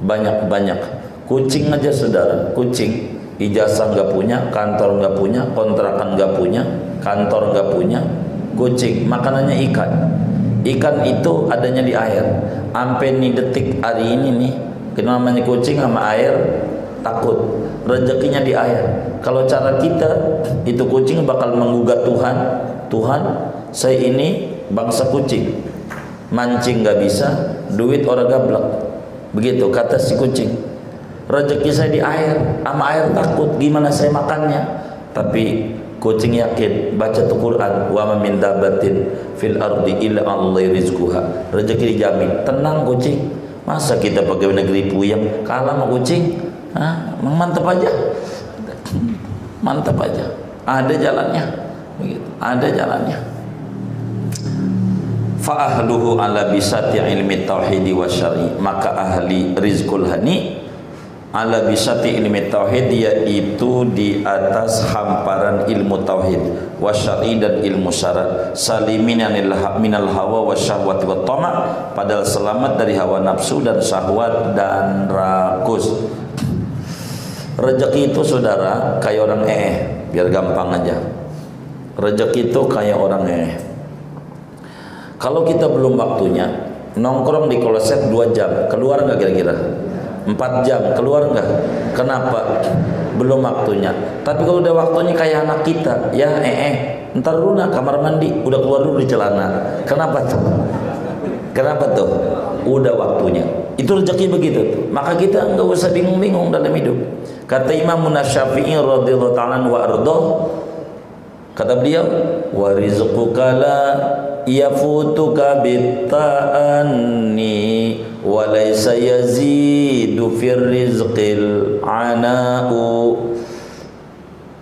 Banyak-banyak. 0.00 0.80
Kucing 1.28 1.68
aja 1.72 1.92
saudara. 1.92 2.52
Kucing. 2.56 3.16
Ijazah 3.36 3.92
nggak 3.92 4.16
punya 4.16 4.48
kantor 4.48 4.96
nggak 4.96 5.14
punya 5.20 5.44
kontrakan 5.52 6.16
nggak 6.16 6.40
punya 6.40 6.64
kantor 7.04 7.52
nggak 7.52 7.68
punya 7.68 8.00
kucing 8.56 9.04
makanannya 9.06 9.60
ikan. 9.70 9.90
Ikan 10.66 11.06
itu 11.06 11.46
adanya 11.46 11.84
di 11.84 11.94
air. 11.94 12.24
Sampai 12.74 13.14
nih 13.16 13.32
detik 13.36 13.78
hari 13.80 14.18
ini 14.18 14.28
nih 14.34 14.52
kenapa 14.98 15.28
namanya 15.28 15.46
kucing 15.46 15.78
sama 15.78 16.16
air 16.16 16.32
takut. 17.06 17.62
Rezekinya 17.86 18.42
di 18.42 18.50
air. 18.56 18.82
Kalau 19.22 19.46
cara 19.46 19.78
kita 19.78 20.40
itu 20.66 20.82
kucing 20.88 21.22
bakal 21.22 21.54
menggugat 21.54 22.02
Tuhan. 22.02 22.36
Tuhan 22.90 23.22
saya 23.70 23.94
ini 23.94 24.58
bangsa 24.74 25.06
kucing. 25.14 25.62
Mancing 26.34 26.82
nggak 26.82 26.98
bisa 26.98 27.28
duit 27.78 28.02
orang 28.02 28.26
gablek. 28.26 28.66
Begitu 29.30 29.70
kata 29.70 29.94
si 30.00 30.18
kucing. 30.18 30.50
Rezeki 31.30 31.70
saya 31.70 31.90
di 31.94 32.02
air 32.02 32.62
sama 32.66 32.90
air 32.90 33.14
takut. 33.14 33.54
Gimana 33.62 33.90
saya 33.94 34.10
makannya? 34.10 34.62
Tapi 35.14 35.74
kucing 35.98 36.36
yakin 36.36 36.94
baca 37.00 37.24
tuh 37.24 37.38
Quran 37.38 37.90
wa 37.90 38.02
ma 38.12 38.16
min 38.20 38.38
dabatin 38.38 39.08
fil 39.36 39.56
ardi 39.58 39.96
illa 40.04 40.22
Allah 40.24 40.64
rizquha. 40.70 41.50
Rezeki 41.52 41.96
dijamin. 41.96 42.44
Tenang 42.44 42.84
kucing. 42.84 43.32
Masa 43.66 43.98
kita 43.98 44.22
pegawai 44.22 44.62
negeri 44.62 44.86
puyeng 44.86 45.42
kalah 45.42 45.74
sama 45.74 45.90
kucing? 45.90 46.38
Hah? 46.76 47.18
mantap 47.18 47.66
aja? 47.66 47.90
Mantap 49.64 49.98
aja. 49.98 50.24
Ada 50.62 50.94
jalannya. 50.94 51.42
Begitu. 51.98 52.28
Ada 52.38 52.68
jalannya. 52.70 53.18
Fa 55.42 55.54
ahluhu 55.70 56.18
ala 56.18 56.50
bisati 56.50 56.98
ilmi 56.98 57.46
tauhidi 57.46 57.94
wa 57.94 58.06
syar'i. 58.06 58.54
Maka 58.58 58.94
ahli 58.94 59.54
rizqul 59.54 60.06
hani 60.06 60.65
ala 61.36 61.68
bisati 61.68 62.16
ilmi 62.16 62.48
tauhid 62.48 62.88
yaitu 62.88 63.84
di 63.92 64.24
atas 64.24 64.88
hamparan 64.88 65.68
ilmu 65.68 66.00
tauhid. 66.08 66.40
Wasyari 66.80 67.36
dan 67.36 67.60
ilmu 67.60 67.92
syarat. 67.92 68.56
Salimin 68.56 69.20
minal 69.76 70.08
hawa 70.08 70.48
wa 70.48 70.56
syahwat 70.56 71.04
wa 71.04 71.20
tama. 71.28 71.52
Padahal 71.92 72.24
selamat 72.24 72.80
dari 72.80 72.96
hawa 72.96 73.20
nafsu 73.20 73.60
dan 73.60 73.76
syahwat 73.84 74.56
dan 74.56 75.12
rakus. 75.12 75.92
Rezeki 77.60 78.12
itu 78.12 78.20
saudara 78.24 78.96
kayak 79.00 79.28
orang 79.28 79.42
eh 79.48 79.76
biar 80.12 80.32
gampang 80.32 80.72
aja. 80.72 80.96
Rezeki 82.00 82.52
itu 82.52 82.60
kayak 82.68 82.96
orang 82.96 83.24
eh. 83.28 83.56
Kalau 85.16 85.44
kita 85.48 85.64
belum 85.68 85.96
waktunya 85.96 86.44
nongkrong 86.96 87.48
di 87.48 87.60
koloset 87.60 88.08
2 88.08 88.36
jam 88.36 88.48
keluar 88.72 89.04
nggak 89.04 89.20
kira-kira 89.20 89.52
Empat 90.26 90.66
jam 90.66 90.82
keluar 90.98 91.30
enggak? 91.30 91.46
Kenapa? 91.94 92.58
Belum 93.14 93.40
waktunya. 93.46 93.94
Tapi 94.26 94.42
kalau 94.42 94.58
udah 94.58 94.74
waktunya 94.74 95.14
kayak 95.14 95.46
anak 95.46 95.62
kita, 95.62 96.10
ya 96.10 96.42
eh 96.42 96.56
eh, 96.66 96.74
ntar 97.16 97.38
dulu 97.38 97.54
nak 97.54 97.70
kamar 97.70 98.02
mandi, 98.02 98.28
udah 98.42 98.58
keluar 98.58 98.82
dulu 98.82 98.98
di 98.98 99.06
celana. 99.06 99.78
Kenapa 99.86 100.26
tuh? 100.26 100.42
Kenapa 101.54 101.88
tuh? 101.94 102.10
Udah 102.66 102.92
waktunya. 102.98 103.46
Itu 103.78 103.96
rezeki 103.96 104.26
begitu. 104.28 104.60
Maka 104.90 105.14
kita 105.14 105.54
enggak 105.54 105.64
usah 105.70 105.94
bingung-bingung 105.94 106.50
dalam 106.50 106.74
hidup. 106.74 106.98
Kata 107.46 107.70
Imam 107.70 108.10
Munasyafi'i 108.10 108.74
radhiyallahu 108.74 109.32
ta'ala 109.38 109.62
wa 109.62 109.78
ardoh, 109.86 110.50
kata 111.54 111.78
beliau 111.78 112.04
wa 112.50 112.74
rizquka 112.74 113.54
la 113.54 113.80
yafutuka 114.44 115.62
bitta'anni 115.62 117.54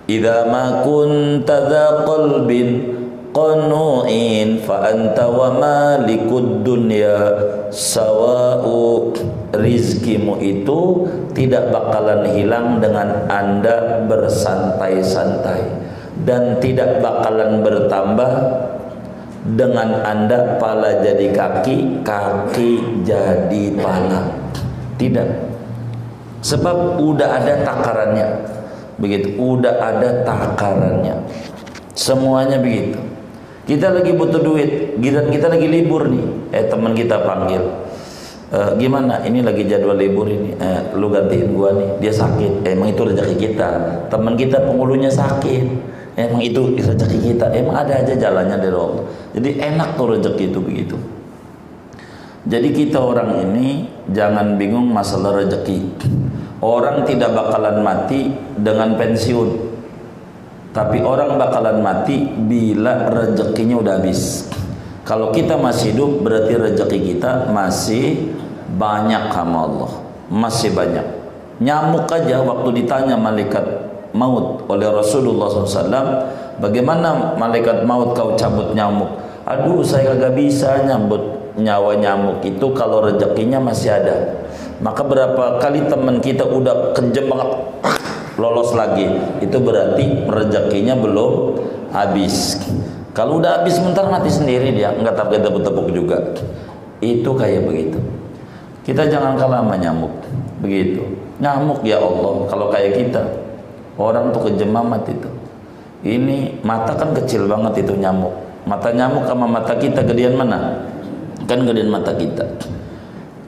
idza 0.04 0.44
ma 0.52 0.84
kunta 0.84 1.64
dha 1.68 2.04
qalbin 2.04 2.68
qanu'in 3.32 4.60
fa 4.60 4.92
anta 4.92 5.26
wa 5.32 5.48
malikud 5.56 6.60
dunya 6.60 7.16
sawa'u. 7.72 9.12
Rizkimu 9.54 10.42
itu 10.42 11.06
tidak 11.30 11.70
bakalan 11.70 12.26
hilang 12.34 12.82
dengan 12.82 13.30
anda 13.30 14.02
bersantai-santai 14.10 15.62
dan 16.26 16.58
tidak 16.58 16.98
bakalan 16.98 17.62
bertambah 17.62 18.32
dengan 19.44 20.00
anda 20.00 20.56
pala 20.56 21.04
jadi 21.04 21.28
kaki 21.36 22.00
kaki 22.00 23.04
jadi 23.04 23.64
pala 23.76 24.32
tidak 24.96 25.28
sebab 26.40 26.96
udah 26.96 27.28
ada 27.44 27.60
takarannya 27.60 28.28
begitu 28.96 29.36
udah 29.36 29.76
ada 29.76 30.24
takarannya 30.24 31.20
semuanya 31.92 32.56
begitu 32.56 33.04
kita 33.64 33.96
lagi 33.96 34.12
butuh 34.12 34.44
duit, 34.44 35.00
kita, 35.00 35.24
kita 35.32 35.46
lagi 35.48 35.64
libur 35.64 36.04
nih. 36.04 36.52
Eh 36.52 36.68
teman 36.68 36.92
kita 36.92 37.24
panggil. 37.24 37.64
E, 38.52 38.58
gimana? 38.76 39.24
Ini 39.24 39.40
lagi 39.40 39.64
jadwal 39.64 39.96
libur 39.96 40.28
ini. 40.28 40.52
Eh, 40.52 40.92
lu 40.92 41.08
gantiin 41.08 41.56
gua 41.56 41.72
nih. 41.72 41.88
Dia 42.04 42.12
sakit. 42.12 42.60
Eh, 42.68 42.76
emang 42.76 42.92
itu 42.92 43.08
rezeki 43.08 43.36
kita. 43.40 43.68
Teman 44.12 44.36
kita 44.36 44.68
penghulunya 44.68 45.08
sakit. 45.08 45.64
Emang 46.14 46.40
itu 46.42 46.78
rezeki 46.78 47.34
kita. 47.34 47.50
Emang 47.54 47.82
ada 47.82 47.98
aja 47.98 48.14
jalannya 48.14 48.56
dari 48.58 48.76
Allah. 48.76 49.04
Jadi 49.34 49.50
enak 49.58 49.88
tuh 49.98 50.06
rezeki 50.14 50.44
itu 50.50 50.60
begitu. 50.62 50.96
Jadi 52.44 52.68
kita 52.76 53.00
orang 53.00 53.40
ini 53.40 53.88
jangan 54.12 54.54
bingung 54.60 54.90
masalah 54.92 55.42
rezeki. 55.42 55.80
Orang 56.62 57.04
tidak 57.04 57.34
bakalan 57.34 57.82
mati 57.82 58.30
dengan 58.56 58.96
pensiun 58.96 59.74
tapi 60.74 60.98
orang 61.06 61.38
bakalan 61.38 61.78
mati 61.86 62.26
bila 62.50 63.06
rezekinya 63.06 63.78
udah 63.78 63.94
habis 64.02 64.50
kalau 65.06 65.30
kita 65.30 65.54
masih 65.54 65.94
hidup 65.94 66.18
berarti 66.26 66.58
rezeki 66.58 66.98
kita 67.14 67.54
masih 67.54 68.34
banyak 68.74 69.30
sama 69.30 69.70
Allah 69.70 69.92
masih 70.26 70.74
banyak 70.74 71.06
nyamuk 71.62 72.10
aja 72.10 72.42
waktu 72.42 72.82
ditanya 72.82 73.14
malaikat 73.14 73.62
maut 74.14 74.62
oleh 74.70 74.86
Rasulullah 74.88 75.50
SAW 75.50 75.90
bagaimana 76.62 77.34
malaikat 77.34 77.82
maut 77.82 78.14
kau 78.14 78.38
cabut 78.38 78.72
nyamuk? 78.72 79.10
Aduh 79.44 79.84
saya 79.84 80.16
gak 80.16 80.38
bisa 80.38 80.86
nyambut 80.86 81.20
nyawa 81.58 81.98
nyamuk 81.98 82.40
itu 82.46 82.66
kalau 82.72 83.04
rezekinya 83.04 83.60
masih 83.60 83.92
ada. 83.92 84.46
Maka 84.80 85.04
berapa 85.04 85.58
kali 85.60 85.86
teman 85.90 86.22
kita 86.22 86.46
udah 86.46 86.94
kejem 86.96 87.30
banget 87.30 87.50
lolos 88.38 88.74
lagi 88.74 89.06
itu 89.42 89.58
berarti 89.58 90.26
rezekinya 90.30 90.94
belum 90.98 91.60
habis. 91.90 92.58
Kalau 93.14 93.38
udah 93.38 93.62
habis 93.62 93.78
sebentar 93.78 94.10
mati 94.10 94.30
sendiri 94.30 94.74
dia 94.74 94.90
nggak 94.94 95.14
tapi 95.14 95.38
tepuk-tepuk 95.42 95.90
juga. 95.90 96.18
Itu 97.02 97.34
kayak 97.36 97.66
begitu. 97.68 97.98
Kita 98.86 99.06
jangan 99.10 99.36
kalah 99.36 99.62
sama 99.62 99.76
nyamuk 99.76 100.14
begitu. 100.62 101.02
Nyamuk 101.38 101.82
ya 101.84 101.98
Allah 102.00 102.46
kalau 102.48 102.72
kayak 102.72 102.96
kita 102.96 103.43
orang 104.00 104.34
tuh 104.34 104.50
kejemamat 104.50 105.02
itu 105.10 105.30
ini 106.04 106.60
mata 106.60 106.92
kan 106.94 107.14
kecil 107.16 107.48
banget 107.48 107.86
itu 107.86 107.94
nyamuk 107.96 108.32
mata 108.68 108.92
nyamuk 108.92 109.24
sama 109.28 109.46
mata 109.48 109.76
kita 109.76 110.04
gedean 110.04 110.36
mana 110.36 110.84
kan 111.44 111.62
gedean 111.64 111.92
mata 111.92 112.12
kita 112.16 112.44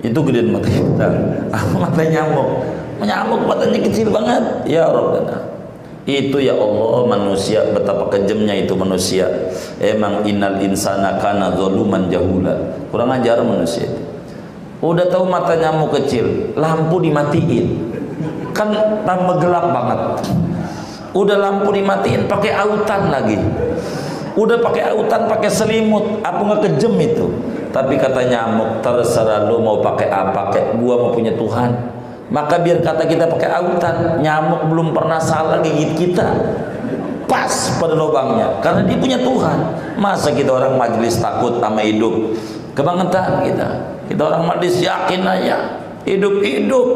itu 0.05 0.19
gedean 0.25 0.53
mata 0.53 0.69
kita 0.69 1.07
mata 1.83 2.03
nyamuk 2.05 2.77
Menyamuk 2.97 3.45
matanya 3.45 3.79
kecil 3.85 4.09
banget. 4.09 4.43
Ya 4.65 4.89
Rabbana. 4.89 5.37
Itu 6.07 6.39
ya 6.39 6.55
Allah 6.55 7.03
manusia 7.11 7.67
betapa 7.75 8.09
kejamnya 8.15 8.55
itu 8.57 8.73
manusia. 8.79 9.27
Emang 9.83 10.23
innal 10.23 10.63
insana 10.63 11.19
kana 11.19 11.53
zaluman 11.59 12.07
jahula. 12.09 12.55
Kurang 12.89 13.11
ajar 13.13 13.43
manusia 13.43 13.91
itu. 13.91 14.03
Udah 14.77 15.09
tahu 15.09 15.27
mata 15.27 15.57
nyamuk 15.57 15.99
kecil, 15.99 16.53
lampu 16.55 17.01
dimatiin. 17.01 17.86
Kan 18.57 18.73
tambah 19.05 19.37
gelap 19.37 19.69
banget. 19.69 20.01
Udah 21.13 21.37
lampu 21.37 21.77
dimatiin 21.77 22.25
pakai 22.25 22.57
autan 22.57 23.13
lagi. 23.13 23.37
Udah 24.37 24.61
pakai 24.61 24.93
autan, 24.93 25.29
pakai 25.33 25.49
selimut, 25.49 26.21
apa 26.21 26.45
nggak 26.45 26.61
kejem 26.69 26.93
itu? 27.01 27.25
Tapi 27.73 27.97
kata 27.97 28.21
nyamuk, 28.29 28.85
terserah 28.85 29.49
lu 29.49 29.65
mau 29.65 29.81
pakai 29.81 30.13
apa, 30.13 30.53
kayak 30.53 30.77
gua 30.77 31.01
mau 31.01 31.11
punya 31.13 31.33
Tuhan. 31.33 31.73
Maka 32.29 32.61
biar 32.61 32.85
kata 32.85 33.09
kita 33.09 33.33
pakai 33.33 33.49
autan, 33.57 34.21
nyamuk 34.21 34.69
belum 34.69 34.93
pernah 34.93 35.17
salah 35.17 35.65
gigit 35.65 35.97
kita. 35.97 36.37
Pas 37.25 37.53
pada 37.81 37.97
lubangnya, 37.97 38.61
karena 38.61 38.85
dia 38.85 39.01
punya 39.01 39.19
Tuhan. 39.25 39.59
Masa 39.97 40.37
kita 40.37 40.53
orang 40.53 40.77
majelis 40.77 41.17
takut 41.17 41.57
sama 41.57 41.81
hidup? 41.81 42.37
Kebangetan 42.77 43.41
kita. 43.41 43.69
Kita 44.13 44.21
orang 44.21 44.53
majelis 44.53 44.85
yakin 44.85 45.25
aja, 45.25 45.57
hidup-hidup. 46.05 46.87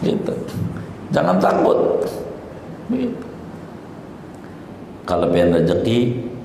Gitu. 0.00 0.34
Jangan 1.14 1.36
takut. 1.38 2.02
Kalau 5.06 5.30
pengen 5.30 5.62
rezeki, 5.62 5.98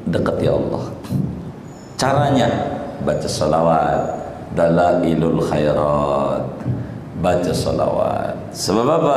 dekati 0.05 0.45
Allah. 0.45 0.83
Caranya 1.97 2.49
baca 3.01 3.25
salawat, 3.25 4.01
dalailul 4.53 5.41
khairat. 5.41 6.45
Baca 7.21 7.51
salawat. 7.53 8.33
Sebab 8.53 8.85
apa? 8.85 9.15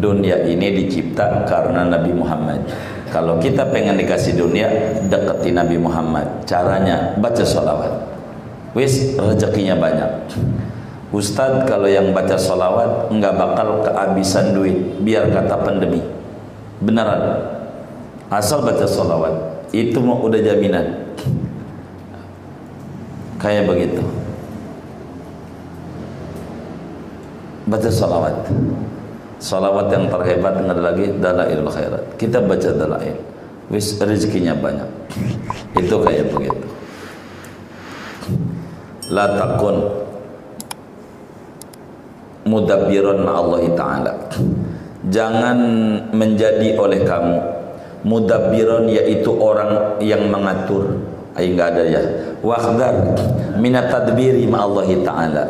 Dunia 0.00 0.44
ini 0.44 0.84
dicipta 0.84 1.48
karena 1.48 1.88
Nabi 1.88 2.12
Muhammad. 2.12 2.60
Kalau 3.08 3.40
kita 3.40 3.68
pengen 3.72 3.96
dikasih 3.96 4.36
dunia 4.36 4.68
dekati 5.08 5.50
Nabi 5.50 5.80
Muhammad. 5.80 6.28
Caranya 6.44 7.16
baca 7.16 7.42
salawat. 7.44 7.92
Wis 8.76 9.18
rezekinya 9.18 9.74
banyak 9.74 10.30
Ustadz 11.10 11.66
kalau 11.66 11.90
yang 11.90 12.14
baca 12.14 12.38
salawat 12.38 13.10
nggak 13.10 13.34
bakal 13.34 13.82
kehabisan 13.82 14.54
duit 14.54 14.78
biar 15.02 15.26
kata 15.26 15.58
pandemi. 15.66 15.98
Beneran. 16.78 17.50
Asal 18.30 18.62
baca 18.62 18.86
salawat 18.86 19.66
itu 19.74 19.98
mau 19.98 20.22
udah 20.22 20.38
jaminan. 20.38 20.86
Kayak 23.42 23.66
begitu. 23.66 24.02
Baca 27.66 27.90
salawat 27.90 28.46
salawat 29.40 29.88
yang 29.88 30.06
terhebat 30.06 30.52
dengan 30.62 30.78
lagi 30.78 31.10
dalail 31.18 31.64
khairat. 31.66 32.04
Kita 32.20 32.38
baca 32.44 32.70
dalail. 32.76 33.16
Wis 33.72 33.98
rezekinya 33.98 34.54
banyak. 34.54 34.86
Itu 35.74 35.98
kayak 36.04 36.30
begitu. 36.30 36.66
La 39.10 39.26
takun 39.34 39.90
mudabbiran 42.50 43.22
Allah 43.22 43.62
taala. 43.78 44.12
Jangan 45.06 45.58
menjadi 46.10 46.74
oleh 46.74 47.06
kamu. 47.06 47.38
Mudabbiran 48.02 48.90
yaitu 48.90 49.30
orang 49.38 50.02
yang 50.02 50.26
mengatur. 50.26 50.98
Ay 51.38 51.54
enggak 51.54 51.78
ada 51.78 51.84
ya. 51.86 52.02
Wahdar 52.42 52.94
minat 53.62 53.86
tadbiri 53.86 54.42
ma 54.50 54.66
Allah 54.66 54.90
taala. 55.06 55.44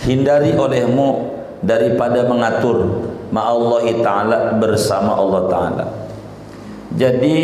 Hindari 0.00 0.56
olehmu 0.56 1.36
daripada 1.60 2.24
mengatur 2.24 3.04
Allah 3.36 3.84
taala 4.00 4.38
bersama 4.56 5.12
Allah 5.14 5.42
taala. 5.52 5.84
Jadi 6.96 7.36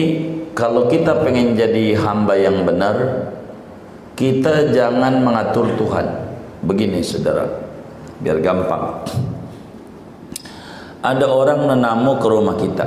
kalau 0.56 0.88
kita 0.88 1.22
pengen 1.22 1.54
jadi 1.54 1.94
hamba 2.00 2.34
yang 2.34 2.64
benar, 2.64 3.28
kita 4.16 4.72
jangan 4.72 5.20
mengatur 5.20 5.68
Tuhan. 5.76 6.06
Begini 6.64 7.04
saudara, 7.04 7.44
biar 8.20 8.38
gampang. 8.44 9.04
Ada 11.00 11.26
orang 11.28 11.70
menamu 11.70 12.18
ke 12.18 12.26
rumah 12.26 12.56
kita. 12.58 12.86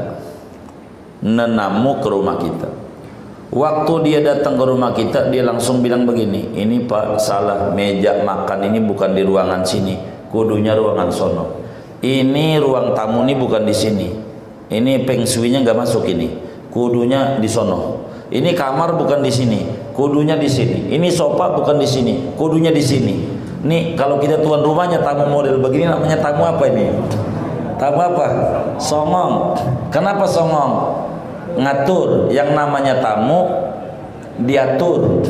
Menamu 1.20 2.00
ke 2.00 2.08
rumah 2.08 2.39
kita 2.39 2.70
Waktu 3.50 3.94
dia 4.06 4.22
datang 4.22 4.62
ke 4.62 4.65
rumah 4.65 4.94
kita, 4.94 5.34
dia 5.34 5.42
langsung 5.42 5.82
bilang 5.82 6.06
begini, 6.06 6.54
ini 6.54 6.86
Pak 6.86 7.18
salah 7.18 7.74
meja 7.74 8.22
makan 8.22 8.70
ini 8.70 8.78
bukan 8.78 9.18
di 9.18 9.26
ruangan 9.26 9.65
sini, 9.65 9.98
kudunya 10.30 10.78
ruangan 10.78 11.10
sono. 11.10 11.46
Ini 11.98 12.62
ruang 12.62 12.94
tamu 12.94 13.26
ini 13.26 13.34
bukan 13.34 13.65
di 13.65 13.74
sini. 13.74 14.08
Ini 14.70 15.02
peng 15.02 15.26
nggak 15.26 15.74
masuk 15.74 16.06
ini, 16.06 16.30
kudunya 16.70 17.42
di 17.42 17.50
sono. 17.50 18.06
Ini 18.30 18.54
kamar 18.54 18.94
bukan 19.02 19.26
di 19.26 19.34
sini, 19.34 19.65
kudunya 19.98 20.38
di 20.38 20.46
sini. 20.46 20.94
Ini 20.94 21.10
sofa 21.10 21.50
bukan 21.58 21.82
di 21.82 21.89
sini, 21.89 22.38
kudunya 22.38 22.70
di 22.70 22.86
sini. 22.86 23.38
Nih 23.60 24.00
kalau 24.00 24.19
kita 24.24 24.39
tuan 24.39 24.63
rumahnya 24.63 25.04
tamu 25.04 25.28
model 25.28 25.60
begini 25.60 25.88
namanya 25.91 26.19
tamu 26.24 26.48
apa 26.48 26.63
ini? 26.72 26.95
Tamu 27.76 28.00
apa? 28.00 28.26
Songong. 28.80 29.56
Kenapa 29.91 30.24
songong? 30.24 31.00
ngatur. 31.60 32.30
Yang 32.32 32.50
namanya 32.56 33.04
tamu 33.04 33.50
diatur. 34.43 35.24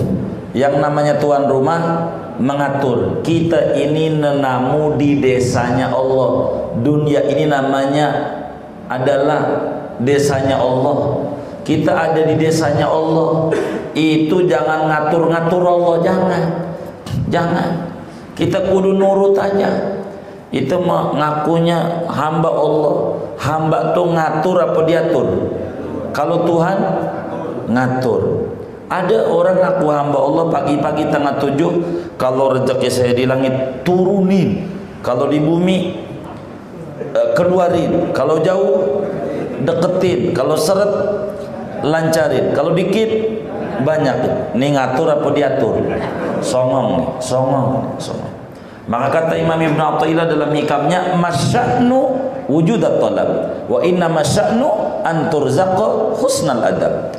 Yang 0.53 0.81
namanya 0.81 1.17
tuan 1.21 1.49
rumah 1.49 2.09
mengatur. 2.41 3.21
Kita 3.25 3.77
ini 3.77 4.13
nenamu 4.13 4.97
di 4.97 5.21
desanya 5.21 5.93
Allah. 5.93 6.57
Dunia 6.79 7.25
ini 7.29 7.49
namanya 7.49 8.07
adalah 8.89 9.41
desanya 10.01 10.57
Allah. 10.57 11.29
Kita 11.65 11.93
ada 11.93 12.21
di 12.25 12.33
desanya 12.37 12.89
Allah. 12.89 13.53
Itu 13.93 14.45
jangan 14.49 14.89
ngatur-ngatur 14.89 15.63
Allah. 15.65 15.95
Jangan. 16.01 16.43
Jangan 17.29 17.88
kita 18.39 18.71
kudu 18.71 18.95
nurut 18.95 19.35
aja. 19.35 19.99
Itu 20.49 20.79
mengakunya 20.81 22.07
hamba 22.07 22.49
Allah. 22.49 22.95
Hamba 23.35 23.91
tuh 23.91 24.15
ngatur 24.15 24.57
apa 24.59 24.79
diatur 24.87 25.27
kalau 26.11 26.43
Tuhan 26.43 26.77
ngatur. 27.69 28.21
Ada 28.89 29.29
orang 29.29 29.61
ngaku 29.61 29.85
hamba 29.93 30.17
Allah 30.17 30.45
pagi-pagi 30.49 31.13
tengah 31.13 31.37
tujuh 31.37 31.71
kalau 32.17 32.57
rezeki 32.57 32.89
saya 32.89 33.13
di 33.13 33.29
langit 33.29 33.85
turunin. 33.85 34.65
Kalau 35.05 35.29
di 35.29 35.37
bumi 35.37 35.77
eh, 37.13 37.27
keluarin. 37.37 38.09
Kalau 38.17 38.41
jauh 38.41 39.05
deketin. 39.61 40.33
Kalau 40.33 40.57
seret 40.57 40.89
lancarin. 41.85 42.49
Kalau 42.57 42.73
dikit 42.73 43.07
banyak. 43.85 44.17
Ini 44.57 44.67
ngatur 44.73 45.07
apa 45.13 45.29
diatur 45.37 45.75
songong 46.41 46.87
nih 46.99 47.09
songong 47.21 47.67
songong 48.01 48.33
maka 48.89 49.07
kata 49.21 49.37
Imam 49.37 49.61
Ibn 49.61 49.77
Atta'illah 49.77 50.25
dalam 50.25 50.49
hikamnya 50.49 51.13
masya'nu 51.19 51.99
wujudat 52.49 52.97
talab 52.97 53.29
wa 53.69 53.79
inna 53.85 54.09
masya'nu 54.09 54.67
anturzaqa 55.05 56.17
husnal 56.17 56.65
adab 56.65 57.13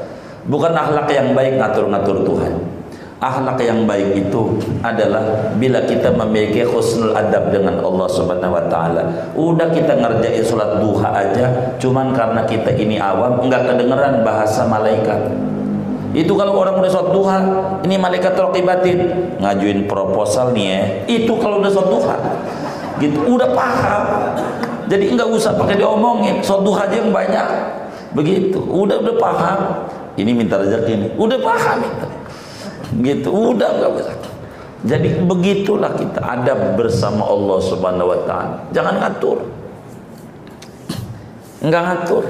bukan 0.51 0.75
akhlak 0.75 1.09
yang 1.15 1.33
baik 1.33 1.63
ngatur-ngatur 1.63 2.27
Tuhan 2.27 2.71
akhlak 3.21 3.61
yang 3.61 3.85
baik 3.85 4.17
itu 4.17 4.57
adalah 4.81 5.53
bila 5.61 5.85
kita 5.85 6.09
memiliki 6.17 6.65
husnul 6.65 7.13
adab 7.13 7.53
dengan 7.53 7.77
Allah 7.85 8.09
Subhanahu 8.09 8.57
wa 8.57 8.65
taala. 8.73 9.03
Udah 9.37 9.69
kita 9.69 10.01
ngerjain 10.01 10.41
salat 10.41 10.81
duha 10.81 11.09
aja 11.13 11.77
cuman 11.77 12.17
karena 12.17 12.43
kita 12.49 12.73
ini 12.81 12.97
awam 12.97 13.45
enggak 13.45 13.69
kedengeran 13.69 14.25
bahasa 14.25 14.65
malaikat. 14.65 15.50
Itu 16.11 16.35
kalau 16.35 16.59
orang 16.59 16.83
udah 16.83 16.91
sholat 16.91 17.11
duha, 17.15 17.39
ini 17.87 17.95
malaikat 17.95 18.35
raqibatin 18.35 18.99
ngajuin 19.39 19.87
proposal 19.87 20.51
nih 20.51 20.67
ya. 20.67 20.83
Itu 21.07 21.39
kalau 21.39 21.63
udah 21.63 21.71
sholat 21.71 21.91
duha. 21.91 22.17
Gitu, 22.99 23.19
udah 23.23 23.49
paham. 23.55 24.03
Jadi 24.91 25.15
enggak 25.15 25.31
usah 25.31 25.55
pakai 25.55 25.79
diomongin, 25.79 26.43
sholat 26.43 26.63
duha 26.67 26.81
aja 26.83 26.97
yang 26.99 27.15
banyak. 27.15 27.47
Begitu, 28.11 28.59
udah 28.59 28.99
udah 28.99 29.17
paham. 29.23 29.59
Ini 30.19 30.31
minta 30.35 30.59
rezeki 30.59 30.93
ini, 30.99 31.09
udah 31.15 31.39
paham 31.39 31.79
itu. 31.87 32.07
Gitu, 33.07 33.31
udah 33.31 33.69
enggak 33.71 33.91
usah. 34.03 34.17
Jadi 34.81 35.09
begitulah 35.23 35.93
kita 35.95 36.19
ada 36.25 36.75
bersama 36.75 37.23
Allah 37.23 37.59
Subhanahu 37.63 38.11
wa 38.11 38.21
taala. 38.27 38.57
Jangan 38.75 38.99
ngatur. 38.99 39.39
Enggak 41.63 41.83
ngatur. 41.87 42.25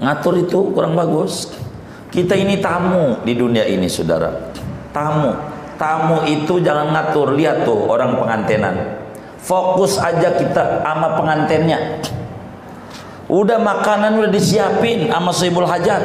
Ngatur 0.00 0.34
itu 0.40 0.58
kurang 0.72 0.96
bagus. 0.96 1.52
Kita 2.10 2.34
ini 2.34 2.58
tamu 2.58 3.22
di 3.22 3.38
dunia 3.38 3.62
ini 3.62 3.86
saudara. 3.86 4.50
Tamu. 4.90 5.30
Tamu 5.78 6.26
itu 6.26 6.58
jangan 6.58 6.90
ngatur. 6.90 7.38
Lihat 7.38 7.62
tuh 7.62 7.86
orang 7.86 8.18
pengantenan. 8.18 8.74
Fokus 9.38 9.96
aja 9.96 10.34
kita 10.36 10.84
sama 10.84 11.16
pengantennya. 11.16 12.02
Udah 13.30 13.62
makanan 13.62 14.18
udah 14.18 14.30
disiapin 14.34 15.06
sama 15.06 15.30
Soibul 15.30 15.64
Hajat. 15.70 16.02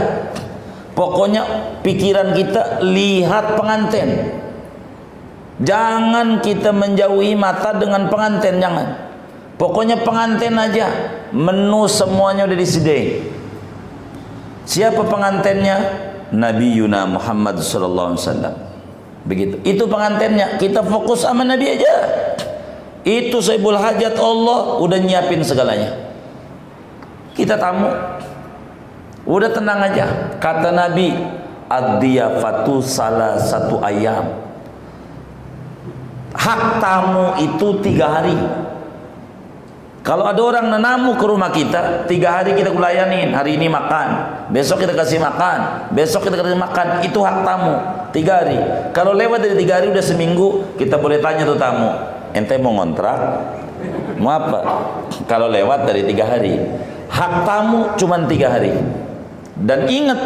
Pokoknya 0.94 1.44
pikiran 1.82 2.38
kita 2.38 2.86
lihat 2.86 3.58
penganten. 3.58 4.40
Jangan 5.60 6.40
kita 6.40 6.70
menjauhi 6.72 7.36
mata 7.36 7.76
dengan 7.76 8.08
penganten, 8.08 8.62
jangan. 8.62 8.88
Pokoknya 9.58 10.06
penganten 10.06 10.56
aja. 10.56 10.88
Menu 11.36 11.90
semuanya 11.90 12.48
udah 12.48 12.56
disediain. 12.56 13.35
Siapa 14.66 15.06
pengantennya? 15.06 15.78
Nabi 16.34 16.74
Yuna 16.74 17.06
Muhammad 17.06 17.62
sallallahu 17.62 18.18
alaihi 18.18 18.22
wasallam. 18.26 18.56
Begitu. 19.26 19.56
Itu 19.62 19.86
pengantennya. 19.86 20.58
Kita 20.58 20.82
fokus 20.86 21.26
sama 21.26 21.46
Nabi 21.46 21.78
aja. 21.78 21.94
Itu 23.06 23.38
saibul 23.42 23.78
hajat 23.78 24.18
Allah 24.18 24.82
udah 24.82 24.98
nyiapin 24.98 25.46
segalanya. 25.46 25.94
Kita 27.38 27.58
tamu. 27.62 27.90
Udah 29.26 29.50
tenang 29.54 29.82
aja. 29.86 30.34
Kata 30.42 30.74
Nabi, 30.74 31.14
ad-diyafatu 31.70 32.82
salah 32.82 33.38
satu 33.38 33.82
ayam. 33.86 34.46
Hak 36.34 36.82
tamu 36.82 37.38
itu 37.42 37.68
tiga 37.82 38.22
hari. 38.22 38.38
Kalau 40.06 40.22
ada 40.30 40.38
orang 40.38 40.70
nenamu 40.70 41.18
ke 41.18 41.26
rumah 41.26 41.50
kita, 41.50 42.06
tiga 42.06 42.38
hari 42.38 42.54
kita 42.54 42.70
kulayanin. 42.70 43.34
Hari 43.34 43.58
ini 43.58 43.66
makan, 43.66 44.08
besok 44.54 44.86
kita 44.86 44.94
kasih 44.94 45.18
makan, 45.18 45.90
besok 45.98 46.30
kita 46.30 46.38
kasih 46.46 46.54
makan. 46.54 47.02
Itu 47.02 47.26
hak 47.26 47.42
tamu. 47.42 47.74
Tiga 48.14 48.46
hari. 48.46 48.62
Kalau 48.94 49.18
lewat 49.18 49.42
dari 49.42 49.58
tiga 49.58 49.82
hari 49.82 49.90
udah 49.90 50.06
seminggu, 50.06 50.78
kita 50.78 51.02
boleh 51.02 51.18
tanya 51.26 51.42
tuh 51.42 51.58
tamu. 51.58 51.90
Ente 52.38 52.54
mau 52.62 52.78
ngontrak? 52.78 53.18
Mau 54.22 54.30
apa? 54.30 54.60
Kalau 55.26 55.50
lewat 55.50 55.90
dari 55.90 56.06
tiga 56.06 56.30
hari. 56.30 56.54
Hak 57.10 57.42
tamu 57.42 57.98
cuma 57.98 58.22
tiga 58.30 58.54
hari. 58.54 58.78
Dan 59.58 59.90
ingat, 59.90 60.22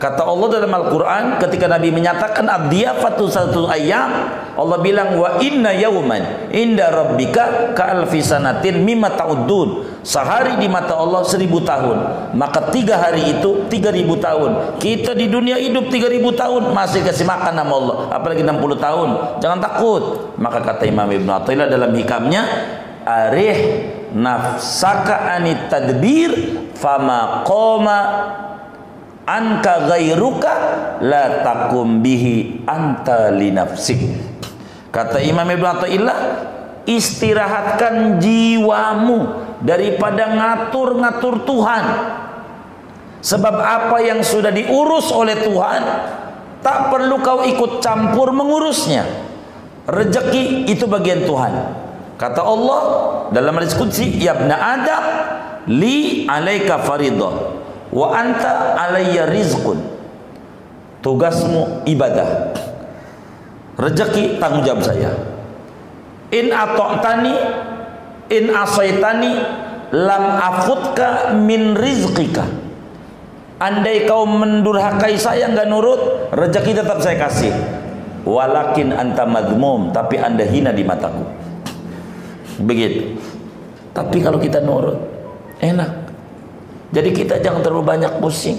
Kata 0.00 0.24
Allah 0.24 0.48
dalam 0.48 0.72
Al-Quran 0.72 1.36
ketika 1.36 1.68
Nabi 1.68 1.92
menyatakan 1.92 2.48
abdiyafatu 2.48 3.28
satu 3.28 3.68
ayam 3.68 4.32
Allah 4.56 4.80
bilang 4.80 5.20
wa 5.20 5.36
inna 5.44 5.76
yauman 5.76 6.48
inda 6.48 6.88
rabbika 6.88 7.76
ka 7.76 8.00
alfi 8.00 8.24
sanatin 8.24 8.80
mimma 8.80 9.12
ta'uddun. 9.12 10.00
Sehari 10.00 10.56
di 10.56 10.72
mata 10.72 10.96
Allah 10.96 11.20
seribu 11.28 11.60
tahun. 11.60 12.32
Maka 12.32 12.72
tiga 12.72 12.96
hari 12.96 13.36
itu 13.36 13.68
tiga 13.68 13.92
ribu 13.92 14.16
tahun. 14.16 14.80
Kita 14.80 15.12
di 15.12 15.28
dunia 15.28 15.60
hidup 15.60 15.92
tiga 15.92 16.08
ribu 16.08 16.32
tahun 16.32 16.72
masih 16.72 17.04
kasih 17.04 17.28
makan 17.28 17.52
nama 17.52 17.72
Allah. 17.76 17.96
Apalagi 18.08 18.40
60 18.40 18.80
tahun. 18.80 19.08
Jangan 19.44 19.60
takut. 19.60 20.32
Maka 20.40 20.64
kata 20.64 20.88
Imam 20.88 21.12
Ibn 21.12 21.44
Atta'illah 21.44 21.68
dalam 21.68 21.92
hikamnya 21.92 22.42
arih 23.04 23.58
nafsaka 24.16 25.36
anit 25.36 25.68
tadbir 25.68 26.32
fama 26.72 27.44
qoma 27.44 28.00
anka 29.30 29.86
ghairuka 29.86 30.52
la 31.06 31.46
takum 31.46 32.02
bihi 32.02 32.66
anta 32.66 33.30
kata 34.90 35.22
Imam 35.22 35.46
Ibn 35.46 35.66
Atta'illah 35.78 36.18
istirahatkan 36.90 38.18
jiwamu 38.18 39.18
daripada 39.62 40.34
ngatur-ngatur 40.34 41.46
Tuhan. 41.46 41.84
Sebab 43.20 43.52
apa 43.52 44.00
yang 44.00 44.24
sudah 44.24 44.48
diurus 44.48 45.12
oleh 45.12 45.36
Tuhan 45.44 45.82
tak 46.64 46.88
perlu 46.88 47.20
kau 47.20 47.44
ikut 47.44 47.84
campur 47.84 48.32
mengurusnya. 48.32 49.04
Rezeki 49.84 50.66
itu 50.72 50.88
bagian 50.88 51.28
Tuhan. 51.28 51.52
Kata 52.16 52.40
Allah 52.44 52.80
dalam 53.32 53.56
hadis 53.60 53.76
qudsi 53.76 54.20
ya 54.20 54.36
adam 54.36 55.04
li 55.68 56.24
alaika 56.28 56.80
faridah 56.80 57.60
wa 57.90 58.14
anta 58.14 58.78
alayya 58.78 59.30
rizqun. 59.30 59.78
Tugasmu 61.00 61.88
ibadah. 61.88 62.52
Rezeki 63.80 64.36
tanggung 64.36 64.62
jawab 64.66 64.84
saya. 64.84 65.10
In 66.30 66.52
ata'tani 66.52 67.34
in 68.28 68.52
asaitani 68.52 69.32
lam 69.96 70.24
afutka 70.38 71.34
min 71.34 71.74
rizqika. 71.74 72.44
Andai 73.60 74.08
kau 74.08 74.24
mendurhakai 74.24 75.20
saya 75.20 75.48
enggak 75.48 75.68
nurut 75.68 76.32
rezeki 76.32 76.80
tetap 76.80 77.00
saya 77.00 77.16
kasih. 77.16 77.52
Walakin 78.24 78.92
anta 78.92 79.24
madmum 79.24 79.96
tapi 79.96 80.20
anda 80.20 80.44
hina 80.44 80.76
di 80.76 80.84
mataku. 80.84 81.24
Begitu. 82.60 83.16
Tapi 83.96 84.20
kalau 84.20 84.36
kita 84.36 84.60
nurut 84.60 85.00
enak 85.60 85.99
jadi 86.90 87.10
kita 87.14 87.38
jangan 87.38 87.62
terlalu 87.62 87.86
banyak 87.86 88.12
pusing. 88.18 88.58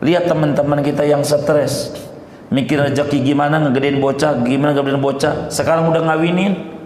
Lihat 0.00 0.28
teman-teman 0.28 0.80
kita 0.80 1.04
yang 1.04 1.20
stres. 1.20 1.92
Mikir 2.52 2.80
rezeki 2.80 3.24
gimana 3.24 3.60
ngegedein 3.60 4.00
bocah, 4.00 4.40
gimana 4.44 4.72
ngegedein 4.76 5.00
bocah. 5.00 5.34
Sekarang 5.52 5.92
udah 5.92 6.04
ngawinin. 6.08 6.76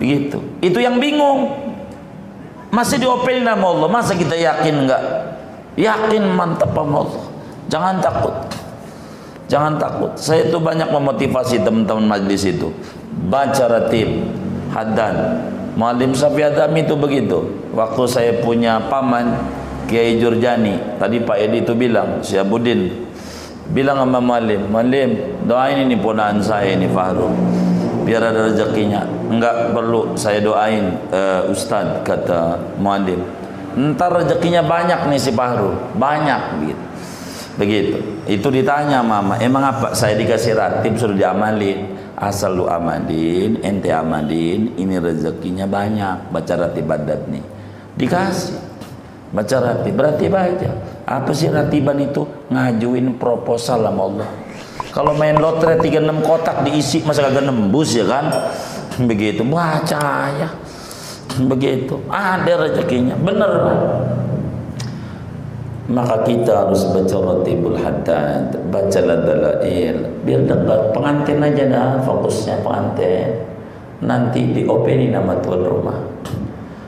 Begitu. 0.00 0.40
Itu 0.64 0.80
yang 0.80 0.96
bingung. 0.96 1.52
Masih 2.72 2.96
diopelin 3.00 3.44
sama 3.44 3.66
Allah. 3.68 3.88
Masa 3.92 4.12
kita 4.16 4.32
yakin 4.32 4.88
enggak? 4.88 5.02
Yakin 5.76 6.22
mantap 6.32 6.72
sama 6.72 7.04
Allah. 7.04 7.24
Jangan 7.68 7.94
takut. 8.00 8.36
Jangan 9.52 9.76
takut. 9.76 10.12
Saya 10.16 10.48
itu 10.48 10.56
banyak 10.56 10.88
memotivasi 10.88 11.60
teman-teman 11.60 12.08
majlis 12.08 12.48
itu. 12.48 12.72
Baca 13.28 13.68
ratib, 13.68 14.08
hadan, 14.72 15.44
Mualim 15.72 16.12
Safi 16.12 16.44
Adam 16.44 16.72
itu 16.76 16.94
begitu. 16.96 17.48
Waktu 17.72 18.02
saya 18.04 18.32
punya 18.44 18.76
paman 18.92 19.40
Kiai 19.88 20.20
Jurjani 20.20 21.00
tadi 21.00 21.20
Pak 21.20 21.36
Edi 21.36 21.64
itu 21.64 21.72
bilang 21.76 22.20
Syabudin 22.20 23.08
bilang 23.72 24.04
sama 24.04 24.20
Malim 24.20 24.68
Malim 24.68 25.40
doain 25.48 25.84
ini 25.84 25.96
ponaan 25.96 26.40
saya 26.44 26.76
ini 26.76 26.88
Fahru. 26.88 27.32
Biar 28.02 28.18
ada 28.18 28.50
rezekinya. 28.50 29.06
Enggak 29.30 29.72
perlu 29.72 30.18
saya 30.18 30.42
doain 30.42 30.96
uh, 31.08 31.48
Ustaz 31.48 32.04
kata 32.04 32.58
Malim 32.76 33.42
ntar 33.72 34.12
rezekinya 34.12 34.60
banyak 34.60 35.08
nih 35.08 35.20
si 35.20 35.32
Fahru 35.32 35.72
banyak 35.96 36.40
begitu. 36.60 36.84
Begitu. 37.52 37.96
Itu 38.24 38.48
ditanya 38.48 39.04
mama 39.04 39.36
emang 39.36 39.64
apa? 39.64 39.92
Saya 39.92 40.16
dikasih 40.16 40.56
ratib 40.56 40.96
suruh 40.96 41.16
diamalin 41.16 41.84
asal 42.22 42.54
lu 42.54 42.64
amalin 42.70 43.58
ente 43.66 43.90
amalin 43.90 44.78
ini 44.78 45.02
rezekinya 45.02 45.66
banyak. 45.66 46.30
Baca 46.30 46.54
ratib 46.54 46.86
badat 46.86 47.26
nih. 47.26 47.42
Dikasih. 47.98 48.54
Baca 49.34 49.56
ratib 49.58 49.98
berarti 49.98 50.30
baca 50.30 50.92
apa 51.02 51.30
sih 51.34 51.50
ratiban 51.50 51.98
itu? 51.98 52.22
Ngajuin 52.48 53.18
proposal 53.18 53.82
sama 53.82 54.02
Allah. 54.06 54.28
Kalau 54.92 55.16
main 55.16 55.34
lotre 55.34 55.80
36 55.80 56.22
kotak 56.22 56.62
diisi 56.68 57.02
masa 57.02 57.26
kagak 57.26 57.48
nembus 57.48 57.96
ya 57.96 58.06
kan? 58.06 58.30
Begitu 59.02 59.42
baca 59.42 60.30
ya. 60.30 60.48
Begitu. 61.42 61.98
Ada 62.06 62.70
rezekinya. 62.70 63.16
Bener 63.18 63.50
maka 65.92 66.24
kita 66.24 66.66
harus 66.66 66.88
baca 66.88 67.16
ratibul 67.20 67.76
haddad 67.76 68.56
baca 68.72 68.98
ladalail 69.04 69.96
biar 70.24 70.40
dekat 70.48 70.80
pengantin 70.96 71.38
aja 71.44 71.64
dah 71.68 71.90
fokusnya 72.00 72.64
pengantin 72.64 73.28
nanti 74.00 74.56
diopeni 74.56 75.12
nama 75.12 75.36
tuan 75.44 75.62
rumah 75.62 76.00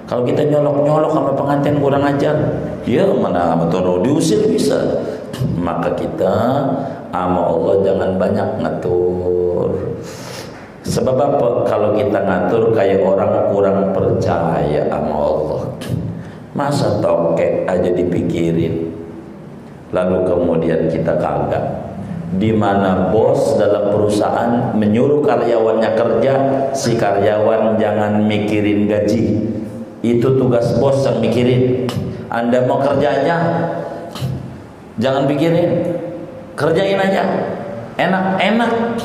kalau 0.04 0.20
kita 0.28 0.44
nyolok-nyolok 0.52 1.10
sama 1.16 1.32
pengantin 1.32 1.80
kurang 1.80 2.04
ajar, 2.04 2.36
ya 2.84 3.08
mana 3.08 3.56
betul 3.56 4.04
diusir 4.04 4.44
bisa. 4.52 5.00
Maka 5.56 5.96
kita 5.96 6.60
sama 7.08 7.40
Allah 7.40 7.80
jangan 7.80 8.20
banyak 8.20 8.48
ngatur. 8.60 9.72
Sebab 10.84 11.16
apa? 11.16 11.64
Kalau 11.64 11.96
kita 11.96 12.20
ngatur 12.20 12.76
kayak 12.76 13.00
orang 13.00 13.48
kurang 13.48 13.96
percaya 13.96 14.84
sama 14.92 15.16
Allah. 15.16 15.62
Masa 16.52 17.00
tokek 17.00 17.64
aja 17.64 17.88
dipikirin. 17.88 18.83
Lalu 19.94 20.26
kemudian 20.26 20.90
kita 20.90 21.14
kagak. 21.22 21.62
Di 22.34 22.50
mana 22.50 23.14
bos 23.14 23.54
dalam 23.54 23.94
perusahaan 23.94 24.74
menyuruh 24.74 25.22
karyawannya 25.22 25.94
kerja, 25.94 26.34
si 26.74 26.98
karyawan 26.98 27.78
jangan 27.78 28.26
mikirin 28.26 28.90
gaji, 28.90 29.38
itu 30.02 30.28
tugas 30.34 30.74
bos 30.82 31.06
yang 31.06 31.22
mikirin. 31.22 31.86
Anda 32.26 32.66
mau 32.66 32.82
kerjanya 32.82 33.70
jangan 34.98 35.30
pikirin. 35.30 35.94
Kerjain 36.58 36.98
aja. 36.98 37.22
Enak-enak. 37.94 38.98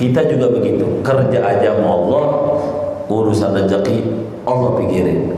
Kita 0.00 0.24
juga 0.24 0.56
begitu. 0.56 1.04
Kerja 1.04 1.44
aja 1.44 1.76
mau 1.84 2.08
Allah, 2.08 2.26
urusan 3.12 3.52
rezeki 3.60 3.98
Allah 4.48 4.72
pikirin. 4.80 5.36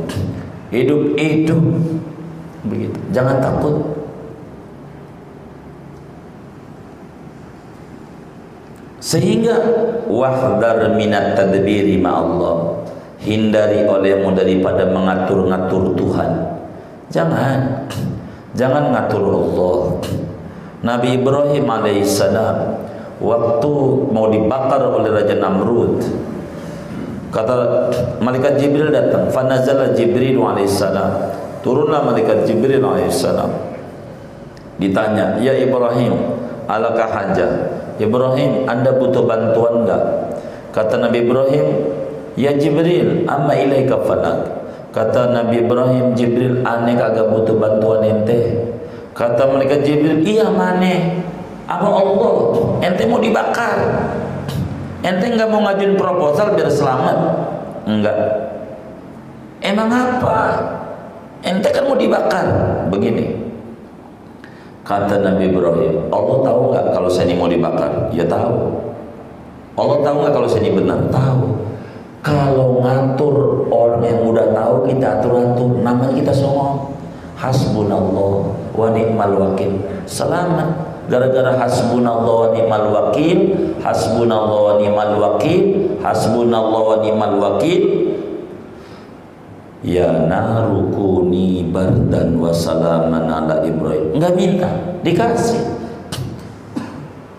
Hidup 0.70 1.18
hidup 1.18 1.62
begitu. 2.70 2.98
Jangan 3.11 3.42
takut. 3.42 4.00
Sehingga 9.01 9.57
wahdar 10.05 10.93
minat 10.93 11.33
tadbiri 11.33 11.97
ma 11.97 12.21
Allah 12.21 12.57
hindari 13.25 13.89
olehmu 13.89 14.37
daripada 14.37 14.85
mengatur-ngatur 14.93 15.97
Tuhan. 15.97 16.31
Jangan. 17.09 17.89
Jangan 18.53 18.93
ngatur 18.93 19.25
Allah. 19.25 19.77
Nabi 20.85 21.17
Ibrahim 21.17 21.65
alaihissalam 21.65 22.57
waktu 23.21 23.73
mau 24.13 24.29
dibakar 24.33 24.81
oleh 24.81 25.13
Raja 25.13 25.37
Namrud 25.37 26.01
kata 27.33 27.57
malaikat 28.21 28.61
Jibril 28.61 28.93
datang. 28.93 29.33
Fanazala 29.33 29.97
Jibril 29.97 30.41
alaihissalam. 30.41 31.41
Turunlah 31.65 32.05
malaikat 32.05 32.45
Jibril 32.45 32.85
alaihissalam. 32.85 33.49
Ditanya 34.77 35.41
ya 35.41 35.57
Ibrahim 35.57 36.37
alakah 36.69 37.09
hajah 37.13 37.80
Ibrahim 38.01 38.65
anda 38.65 38.97
butuh 38.97 39.29
bantuan 39.29 39.85
enggak 39.85 40.03
kata 40.73 40.97
Nabi 40.97 41.29
Ibrahim 41.29 41.67
Ya 42.39 42.55
Jibril, 42.55 43.27
amma 43.27 43.59
ilaika 43.59 43.99
falak. 44.07 44.39
Kata 44.91 45.31
Nabi 45.35 45.67
Ibrahim, 45.67 46.15
Jibril 46.15 46.63
aneh 46.63 46.99
kagak 46.99 47.31
butuh 47.31 47.59
bantuan 47.59 48.03
ente. 48.07 48.71
Kata 49.15 49.51
mereka 49.51 49.83
Jibril, 49.83 50.23
iya 50.23 50.47
mana? 50.51 51.21
Apa 51.67 51.87
Allah? 51.87 52.35
Ente 52.83 53.07
mau 53.07 53.23
dibakar. 53.23 53.79
Ente 55.03 55.27
enggak 55.31 55.51
mau 55.51 55.63
ngajuin 55.63 55.95
proposal 55.99 56.55
biar 56.55 56.71
selamat? 56.71 57.19
Enggak. 57.87 58.19
Emang 59.63 59.91
apa? 59.91 60.39
Ente 61.43 61.69
kan 61.71 61.87
mau 61.87 61.99
dibakar. 61.99 62.47
Begini. 62.91 63.37
Kata 64.90 65.22
Nabi 65.22 65.55
Ibrahim, 65.55 66.11
Allah 66.11 66.37
tahu 66.42 66.74
nggak 66.74 66.90
kalau 66.90 67.07
saya 67.07 67.31
ini 67.31 67.38
mau 67.38 67.46
dibakar? 67.46 68.11
Ya 68.11 68.26
tahu. 68.26 68.74
Allah 69.79 70.03
tahu 70.03 70.16
nggak 70.18 70.35
kalau 70.35 70.48
saya 70.50 70.66
ini 70.66 70.83
benar? 70.83 70.98
Tahu. 71.14 71.46
Kalau 72.26 72.83
ngatur 72.83 73.70
orang 73.70 74.03
yang 74.03 74.26
udah 74.26 74.50
tahu 74.50 74.90
kita 74.90 75.22
atur-atur, 75.22 75.79
namanya 75.87 76.11
kita 76.18 76.35
songong. 76.35 76.90
Hasbunallah 77.38 78.50
wa 78.74 78.87
ni'mal 78.90 79.35
wakil. 79.38 79.79
Selamat 80.11 80.74
gara-gara 81.07 81.55
hasbunallah 81.55 82.26
wa 82.26 82.48
ni'mal 82.50 82.87
wakil, 82.90 83.38
hasbunallah 83.87 84.59
wa 84.59 84.72
ni'mal 84.83 85.14
wakil, 85.22 85.62
hasbunallah 86.03 86.83
wa 86.83 86.96
ni'mal 86.98 87.38
wakil. 87.38 88.10
Ya 89.81 90.12
narukuni 90.12 91.73
bardan 91.73 92.37
wa 92.37 92.53
salaman 92.53 93.25
ala 93.25 93.64
Ibrahim. 93.64 94.16
Enggak 94.16 94.35
minta, 94.37 94.71
dikasih. 95.01 95.62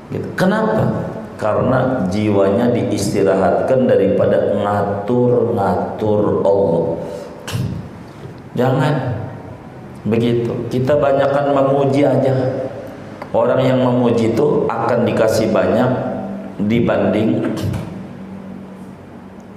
Gitu. 0.10 0.28
Kenapa? 0.34 1.12
karena 1.42 2.06
jiwanya 2.14 2.70
diistirahatkan 2.70 3.90
daripada 3.90 4.54
ngatur-ngatur 4.62 6.46
Allah. 6.46 6.86
Jangan 8.54 8.94
begitu. 10.06 10.54
Kita 10.70 11.02
banyakkan 11.02 11.50
memuji 11.50 12.06
aja. 12.06 12.62
Orang 13.34 13.66
yang 13.66 13.82
memuji 13.82 14.38
itu 14.38 14.70
akan 14.70 15.02
dikasih 15.02 15.50
banyak 15.50 15.90
dibanding 16.70 17.42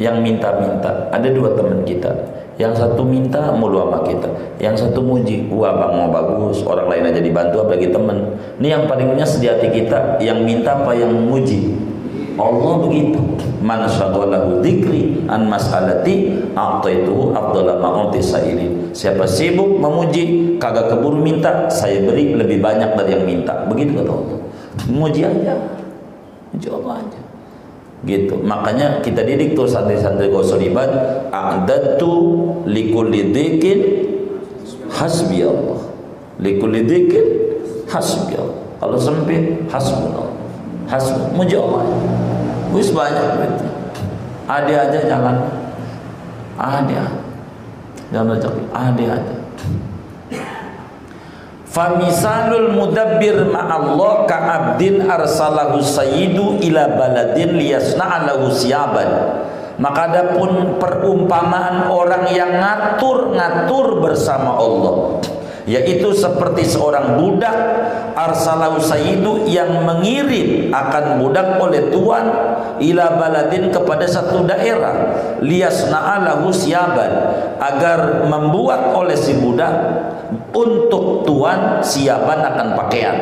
yang 0.01 0.25
minta-minta. 0.25 1.13
Ada 1.13 1.29
dua 1.37 1.53
teman 1.53 1.85
kita. 1.85 2.17
Yang 2.55 2.87
satu 2.87 3.03
minta 3.03 3.51
mulu 3.51 3.83
sama 3.83 4.07
kita, 4.07 4.31
yang 4.63 4.79
satu 4.79 5.03
muji, 5.03 5.51
wah 5.51 5.75
bang 5.75 5.93
mau 5.99 6.09
bagus, 6.15 6.63
orang 6.63 6.87
lain 6.87 7.11
aja 7.11 7.19
dibantu 7.19 7.67
apalagi 7.67 7.91
temen. 7.91 8.31
Ini 8.63 8.79
yang 8.79 8.85
paling 8.87 9.19
nyes 9.19 9.43
di 9.43 9.51
hati 9.51 9.75
kita, 9.75 10.23
yang 10.23 10.47
minta 10.47 10.79
apa 10.79 10.95
yang 10.95 11.11
muji. 11.11 11.75
Allah 12.39 12.75
begitu. 12.83 13.19
Man 13.65 13.87
syaghalahu 13.91 14.63
dzikri 14.63 15.27
an 15.27 15.51
mas'alati 15.51 16.47
a'taitu 16.55 17.35
afdhala 17.35 17.81
ma 17.83 18.07
sailin. 18.23 18.91
Siapa 18.95 19.27
sibuk 19.27 19.81
memuji, 19.83 20.55
kagak 20.63 20.95
keburu 20.95 21.19
minta, 21.19 21.67
saya 21.71 22.07
beri 22.07 22.39
lebih 22.39 22.63
banyak 22.63 22.95
dari 22.95 23.19
yang 23.19 23.25
minta. 23.27 23.67
Begitu 23.67 23.99
kata 23.99 24.11
Allah. 24.15 24.39
Muji 24.91 25.27
aja. 25.27 25.55
Muji 26.55 26.69
Allah 26.71 27.03
aja 27.03 27.24
gitu. 28.03 28.35
Makanya 28.43 28.99
kita 29.01 29.23
didik 29.23 29.55
tuh 29.55 29.71
santri-santri 29.71 30.29
gosolibat 30.29 30.91
a'dadtu 31.31 32.11
likulli 32.67 33.31
dzikin 33.31 33.79
hasbi 34.91 35.47
Allah. 35.47 35.81
Likulli 36.43 36.83
dzikin 36.83 37.27
hasbi 37.87 38.35
Allah. 38.35 38.59
Kalau 38.83 38.99
sempit 38.99 39.65
hasbunallah 39.71 40.35
hasbun 40.91 41.33
muji 41.39 41.57
Allah. 41.57 41.87
Wis 42.75 42.91
banyak 42.91 43.25
itu 43.39 43.67
ada 44.51 44.75
aja 44.91 45.01
jalan. 45.07 45.37
Ada 46.55 47.03
jangan 48.13 48.35
rezeki. 48.37 48.63
Ada 48.75 49.05
aja 49.19 49.35
Famisalul 51.75 52.71
mudabbir 52.71 53.51
ma'allah 53.51 54.31
ka'abdin 54.31 55.11
arsalahu 55.11 55.83
sayyidu 55.83 56.63
ila 56.71 56.87
baladin 56.95 57.59
liyasna'alahu 57.59 58.55
siyaban. 58.55 59.11
Maka 59.83 60.07
adapun 60.07 60.79
perumpamaan 60.79 61.91
orang 61.91 62.31
yang 62.31 62.63
ngatur-ngatur 62.63 63.99
bersama 63.99 64.55
Allah. 64.55 65.19
Yaitu 65.65 66.13
seperti 66.13 66.69
seorang 66.69 67.17
budak 67.17 67.57
arsalahu 68.13 68.77
sayyidu 68.81 69.49
yang 69.49 69.81
mengirim 69.85 70.69
akan 70.69 71.25
budak 71.25 71.57
oleh 71.57 71.89
tuan 71.89 72.25
ila 72.79 73.17
baladin 73.17 73.73
kepada 73.73 74.05
satu 74.05 74.45
daerah 74.45 75.17
liyasna'alahu 75.41 76.53
siaban 76.53 77.11
agar 77.57 78.29
membuat 78.29 78.93
oleh 78.93 79.17
si 79.17 79.33
budak 79.41 79.73
untuk 80.53 81.25
tuan 81.25 81.81
siapan 81.81 82.45
akan 82.45 82.69
pakaian 82.85 83.17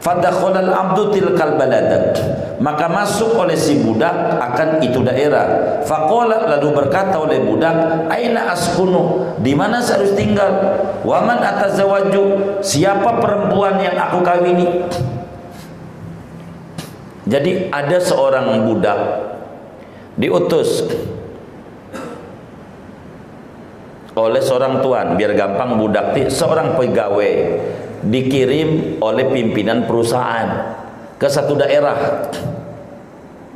Fadakhalal 0.00 0.72
abdu 0.72 1.12
tilkal 1.12 1.60
baladat. 1.60 2.16
Maka 2.56 2.88
masuk 2.88 3.36
oleh 3.36 3.56
si 3.56 3.84
budak 3.84 4.12
akan 4.40 4.80
itu 4.80 5.04
daerah. 5.04 5.80
Faqala 5.84 6.48
lalu 6.56 6.72
berkata 6.72 7.20
oleh 7.20 7.40
budak, 7.44 8.08
"Aina 8.08 8.52
askunu?" 8.52 9.36
Di 9.44 9.52
mana 9.52 9.80
saya 9.80 10.00
harus 10.00 10.16
tinggal? 10.16 10.52
Wa 11.04 11.20
man 11.24 11.40
atazawaju? 11.44 12.56
Siapa 12.64 13.20
perempuan 13.20 13.76
yang 13.80 13.96
aku 13.96 14.24
kawini? 14.24 14.88
Jadi 17.28 17.68
ada 17.68 18.00
seorang 18.00 18.64
budak 18.64 18.98
diutus 20.16 20.84
oleh 24.18 24.42
seorang 24.42 24.82
tuan 24.82 25.14
biar 25.14 25.32
gampang 25.38 25.78
budak 25.78 26.12
seorang 26.28 26.74
pegawai 26.74 27.32
dikirim 28.04 29.00
oleh 29.04 29.28
pimpinan 29.28 29.84
perusahaan 29.84 30.76
ke 31.20 31.28
satu 31.28 31.58
daerah. 31.58 32.28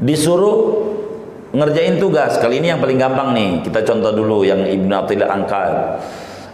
Disuruh 0.01 0.85
ngerjain 1.55 1.97
tugas. 2.03 2.37
Kali 2.43 2.59
ini 2.59 2.75
yang 2.75 2.83
paling 2.83 2.99
gampang 2.99 3.33
nih. 3.33 3.51
Kita 3.63 3.87
contoh 3.87 4.13
dulu 4.13 4.43
yang 4.43 4.67
Ibnu 4.67 4.93
Athaillah 4.93 5.31
angkat 5.31 5.73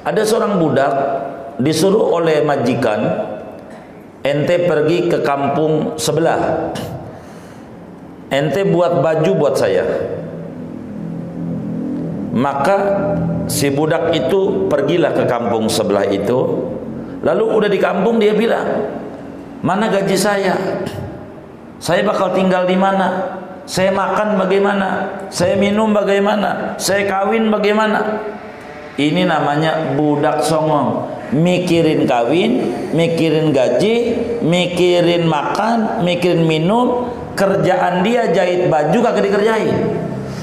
ada 0.00 0.24
seorang 0.24 0.56
budak 0.56 0.92
disuruh 1.60 2.16
oleh 2.16 2.40
majikan 2.40 3.04
ente 4.24 4.64
pergi 4.64 5.12
ke 5.12 5.20
kampung 5.20 6.00
sebelah. 6.00 6.72
Ente 8.32 8.64
buat 8.64 9.04
baju 9.04 9.30
buat 9.36 9.54
saya. 9.58 9.84
Maka 12.30 12.78
si 13.50 13.74
budak 13.74 14.14
itu 14.14 14.70
pergilah 14.70 15.12
ke 15.12 15.26
kampung 15.26 15.66
sebelah 15.66 16.06
itu 16.06 16.38
Lalu 17.20 17.44
udah 17.52 17.68
di 17.68 17.76
kampung 17.76 18.16
dia 18.16 18.32
bilang, 18.32 18.64
mana 19.60 19.92
gaji 19.92 20.16
saya? 20.16 20.56
Saya 21.76 22.04
bakal 22.04 22.32
tinggal 22.32 22.64
di 22.64 22.76
mana? 22.76 23.40
Saya 23.68 23.92
makan 23.92 24.40
bagaimana? 24.40 25.08
Saya 25.28 25.56
minum 25.60 25.92
bagaimana? 25.92 26.76
Saya 26.80 27.04
kawin 27.04 27.52
bagaimana? 27.52 28.20
Ini 29.00 29.24
namanya 29.28 29.96
budak 29.96 30.44
songong. 30.44 31.08
Mikirin 31.30 32.04
kawin, 32.10 32.68
mikirin 32.92 33.54
gaji, 33.54 33.96
mikirin 34.44 35.24
makan, 35.24 36.04
mikirin 36.04 36.44
minum. 36.44 37.08
Kerjaan 37.32 38.04
dia 38.04 38.28
jahit 38.34 38.68
baju 38.68 38.98
kagak 39.00 39.24
dikerjain. 39.24 39.72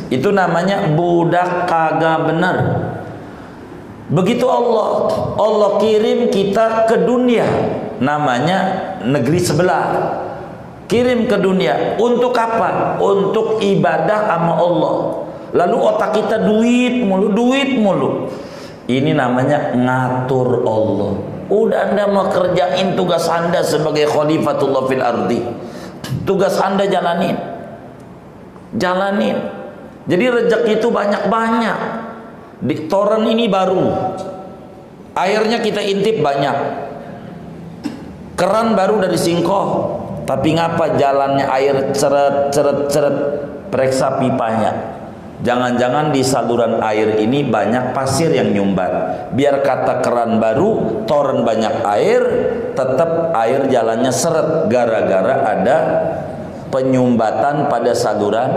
Itu 0.10 0.34
namanya 0.34 0.90
budak 0.98 1.68
kagak 1.70 2.32
bener. 2.32 2.58
Begitu 4.08 4.48
Allah, 4.48 5.12
Allah 5.36 5.72
kirim 5.84 6.32
kita 6.32 6.88
ke 6.88 7.04
dunia, 7.04 7.44
namanya 8.00 8.60
negeri 9.04 9.40
sebelah. 9.40 9.86
Kirim 10.88 11.28
ke 11.28 11.36
dunia 11.36 12.00
untuk 12.00 12.32
apa? 12.32 12.96
Untuk 13.04 13.60
ibadah 13.60 14.20
sama 14.32 14.54
Allah. 14.56 14.96
Lalu 15.52 15.78
otak 15.84 16.16
kita 16.16 16.48
duit 16.48 17.04
mulu, 17.04 17.36
duit 17.36 17.76
mulu. 17.76 18.32
Ini 18.88 19.12
namanya 19.12 19.76
ngatur 19.76 20.64
Allah. 20.64 21.12
Udah 21.52 21.92
anda 21.92 22.08
mau 22.08 22.32
kerjain 22.32 22.96
tugas 22.96 23.28
anda 23.28 23.60
sebagai 23.60 24.08
khalifatullah 24.08 24.84
fil 24.88 25.04
ardi. 25.04 25.40
Tugas 26.24 26.56
anda 26.64 26.88
jalanin. 26.88 27.36
Jalanin. 28.80 29.36
Jadi 30.08 30.24
rezeki 30.32 30.80
itu 30.80 30.88
banyak-banyak. 30.88 31.80
Di 32.58 32.90
toren 32.90 33.26
ini 33.30 33.46
baru. 33.46 33.86
Airnya 35.14 35.62
kita 35.62 35.82
intip 35.82 36.22
banyak. 36.22 36.58
Keran 38.38 38.74
baru 38.78 39.02
dari 39.02 39.18
Singkoh. 39.18 39.70
Tapi 40.28 40.60
ngapa 40.60 41.00
jalannya 41.00 41.46
air 41.48 41.96
ceret 41.96 42.52
ceret 42.52 42.80
ceret 42.92 43.18
periksa 43.72 44.20
pipanya. 44.20 44.98
Jangan-jangan 45.38 46.10
di 46.10 46.26
saluran 46.26 46.82
air 46.82 47.22
ini 47.22 47.46
banyak 47.46 47.94
pasir 47.94 48.34
yang 48.34 48.50
nyumbat. 48.52 48.92
Biar 49.38 49.62
kata 49.62 50.02
keran 50.02 50.42
baru, 50.42 51.06
toren 51.06 51.46
banyak 51.46 51.86
air, 51.86 52.22
tetap 52.74 53.38
air 53.38 53.70
jalannya 53.70 54.10
seret 54.10 54.66
gara-gara 54.66 55.36
ada 55.46 55.78
penyumbatan 56.70 57.72
pada 57.72 57.92
saluran 57.96 58.50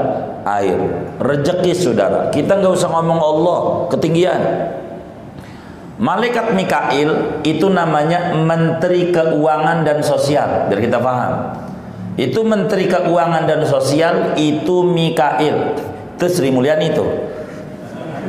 air. 0.44 0.78
Rezeki 1.20 1.72
saudara. 1.76 2.28
Kita 2.28 2.58
nggak 2.58 2.72
usah 2.74 2.90
ngomong 2.90 3.20
Allah 3.20 3.60
ketinggian. 3.92 4.42
Malaikat 6.00 6.56
Mikail 6.56 7.42
itu 7.44 7.68
namanya 7.68 8.32
Menteri 8.32 9.12
Keuangan 9.12 9.84
dan 9.84 10.00
Sosial. 10.00 10.72
Biar 10.72 10.80
kita 10.80 10.96
paham. 10.96 11.52
Itu 12.16 12.40
Menteri 12.40 12.88
Keuangan 12.88 13.44
dan 13.44 13.60
Sosial 13.68 14.32
itu 14.40 14.80
Mikail. 14.80 15.76
Itu 16.16 16.26
Sri 16.28 16.48
Mulyani 16.48 16.86
itu. 16.88 17.04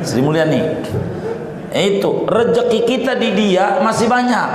Sri 0.04 0.20
Mulyani. 0.20 0.60
Itu 1.72 2.28
rezeki 2.28 2.84
kita 2.84 3.16
di 3.16 3.32
dia 3.32 3.80
masih 3.80 4.04
banyak. 4.04 4.48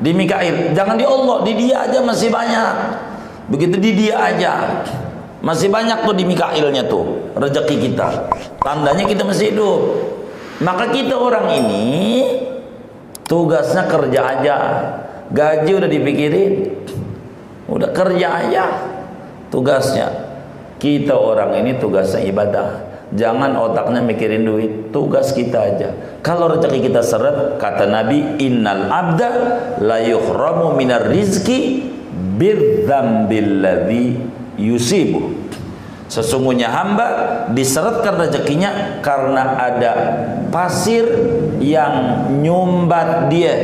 Di 0.00 0.16
Mikail. 0.16 0.72
Jangan 0.72 0.96
di 0.96 1.04
Allah, 1.04 1.36
di 1.44 1.52
dia 1.60 1.84
aja 1.84 2.00
masih 2.00 2.32
banyak. 2.32 2.72
Begitu 3.46 3.76
di 3.78 3.90
dia 3.94 4.18
aja. 4.18 4.82
Masih 5.44 5.70
banyak 5.70 6.02
tuh 6.02 6.14
di 6.16 6.26
Mikailnya 6.26 6.90
tuh 6.90 7.30
rezeki 7.38 7.76
kita. 7.90 8.08
Tandanya 8.58 9.04
kita 9.06 9.22
masih 9.22 9.54
hidup. 9.54 9.80
Maka 10.64 10.90
kita 10.90 11.14
orang 11.14 11.52
ini 11.54 11.86
tugasnya 13.30 13.86
kerja 13.86 14.20
aja. 14.26 14.56
Gaji 15.30 15.70
udah 15.76 15.90
dipikirin. 15.90 16.52
Udah 17.70 17.90
kerja 17.94 18.28
aja 18.42 18.64
tugasnya. 19.54 20.08
Kita 20.82 21.14
orang 21.14 21.62
ini 21.62 21.78
tugasnya 21.78 22.26
ibadah. 22.26 22.68
Jangan 23.14 23.54
otaknya 23.54 24.02
mikirin 24.02 24.42
duit, 24.42 24.90
tugas 24.90 25.30
kita 25.30 25.62
aja. 25.62 25.94
Kalau 26.26 26.50
rezeki 26.50 26.90
kita 26.90 27.06
seret, 27.06 27.54
kata 27.62 27.86
Nabi, 27.86 28.42
"Innal 28.42 28.90
abda 28.90 29.30
la 29.78 30.02
yuhramu 30.02 30.74
minar 30.74 31.06
rizki 31.06 31.86
bidzambilladzi 32.36 34.16
yusibu. 34.56 35.36
Sesungguhnya 36.06 36.70
hamba 36.70 37.06
diseretkan 37.50 38.14
rezekinya 38.14 39.02
karena 39.02 39.58
ada 39.58 39.92
pasir 40.54 41.02
yang 41.58 42.26
nyumbat 42.42 43.26
dia. 43.26 43.54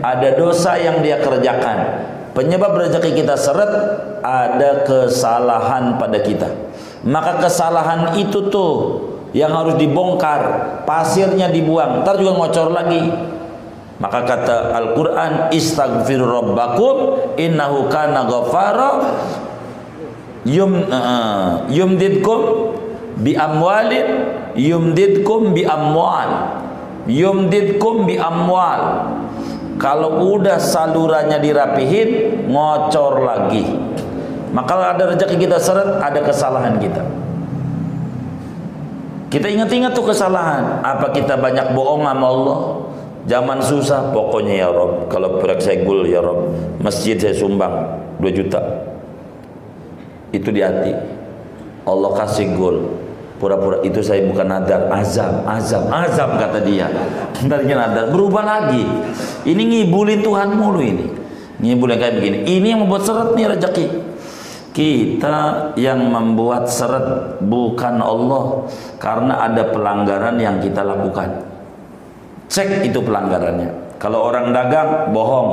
Ada 0.00 0.32
dosa 0.32 0.80
yang 0.80 1.04
dia 1.04 1.20
kerjakan. 1.20 2.08
Penyebab 2.32 2.72
rezeki 2.72 3.20
kita 3.20 3.36
seret 3.36 3.68
ada 4.24 4.88
kesalahan 4.88 6.00
pada 6.00 6.24
kita. 6.24 6.48
Maka 7.04 7.36
kesalahan 7.36 8.16
itu 8.16 8.48
tuh 8.48 9.04
yang 9.36 9.52
harus 9.52 9.76
dibongkar. 9.76 10.40
Pasirnya 10.88 11.52
dibuang. 11.52 12.00
Ntar 12.00 12.16
juga 12.16 12.32
ngocor 12.40 12.72
lagi 12.72 13.12
maka 14.00 14.24
kata 14.24 14.72
Al-Quran 14.80 15.52
Istaghfir 15.52 16.24
rabbakum 16.24 17.20
Innahu 17.36 17.92
kana 17.92 18.24
ghafara 18.24 18.90
Yum, 20.48 20.88
uh, 20.88 21.68
Yumdidkum 21.68 22.40
Bi 23.20 23.36
amwalin 23.36 24.32
Yumdidkum 24.56 25.52
bi 25.52 25.68
amwal 25.68 26.32
Yumdidkum 27.04 28.08
bi 28.08 28.16
amwal 28.16 29.04
Kalau 29.76 30.32
udah 30.32 30.56
salurannya 30.56 31.36
dirapihin 31.36 32.40
Ngocor 32.48 33.20
lagi 33.20 33.68
Maka 34.56 34.96
ada 34.96 35.12
rezeki 35.12 35.44
kita 35.44 35.60
seret 35.60 36.00
Ada 36.00 36.24
kesalahan 36.24 36.80
kita 36.80 37.04
kita 39.30 39.46
ingat-ingat 39.46 39.94
tuh 39.94 40.10
kesalahan. 40.10 40.82
Apa 40.82 41.14
kita 41.14 41.38
banyak 41.38 41.70
bohong 41.70 42.02
sama 42.02 42.26
Allah? 42.26 42.89
Zaman 43.28 43.60
susah 43.60 44.16
pokoknya 44.16 44.64
ya 44.64 44.68
Rob 44.72 45.12
Kalau 45.12 45.36
proyek 45.36 45.60
saya 45.60 45.84
gul 45.84 46.08
ya 46.08 46.24
Rob. 46.24 46.56
Masjid 46.80 47.20
saya 47.20 47.36
sumbang 47.36 48.00
2 48.20 48.32
juta. 48.32 48.60
Itu 50.32 50.48
di 50.54 50.64
hati. 50.64 50.92
Allah 51.84 52.10
kasih 52.16 52.56
gul. 52.56 52.76
Pura-pura 53.40 53.80
itu 53.80 54.04
saya 54.04 54.20
bukan 54.28 54.52
nadar 54.52 54.92
Azam, 54.92 55.48
azam, 55.48 55.88
azam 55.88 56.36
kata 56.36 56.60
dia. 56.60 56.92
Bentarnya 57.40 57.74
nadar, 57.88 58.12
berubah 58.12 58.44
lagi. 58.44 58.84
Ini 59.48 59.62
ngibulin 59.64 60.20
Tuhan 60.20 60.52
mulu 60.52 60.80
ini. 60.84 61.08
Ngibulin 61.60 61.96
kayak 61.96 62.20
begini. 62.20 62.38
Ini 62.44 62.76
yang 62.76 62.84
membuat 62.84 63.08
seret 63.08 63.32
nih 63.32 63.48
rezeki. 63.56 63.86
Kita 64.76 65.36
yang 65.80 66.04
membuat 66.04 66.68
seret 66.68 67.40
bukan 67.42 68.04
Allah 68.04 68.68
karena 69.00 69.50
ada 69.50 69.66
pelanggaran 69.72 70.36
yang 70.36 70.62
kita 70.62 70.84
lakukan 70.86 71.49
Cek 72.50 72.82
itu 72.82 72.98
pelanggarannya. 72.98 73.94
Kalau 74.02 74.26
orang 74.26 74.50
dagang 74.50 75.14
bohong, 75.14 75.48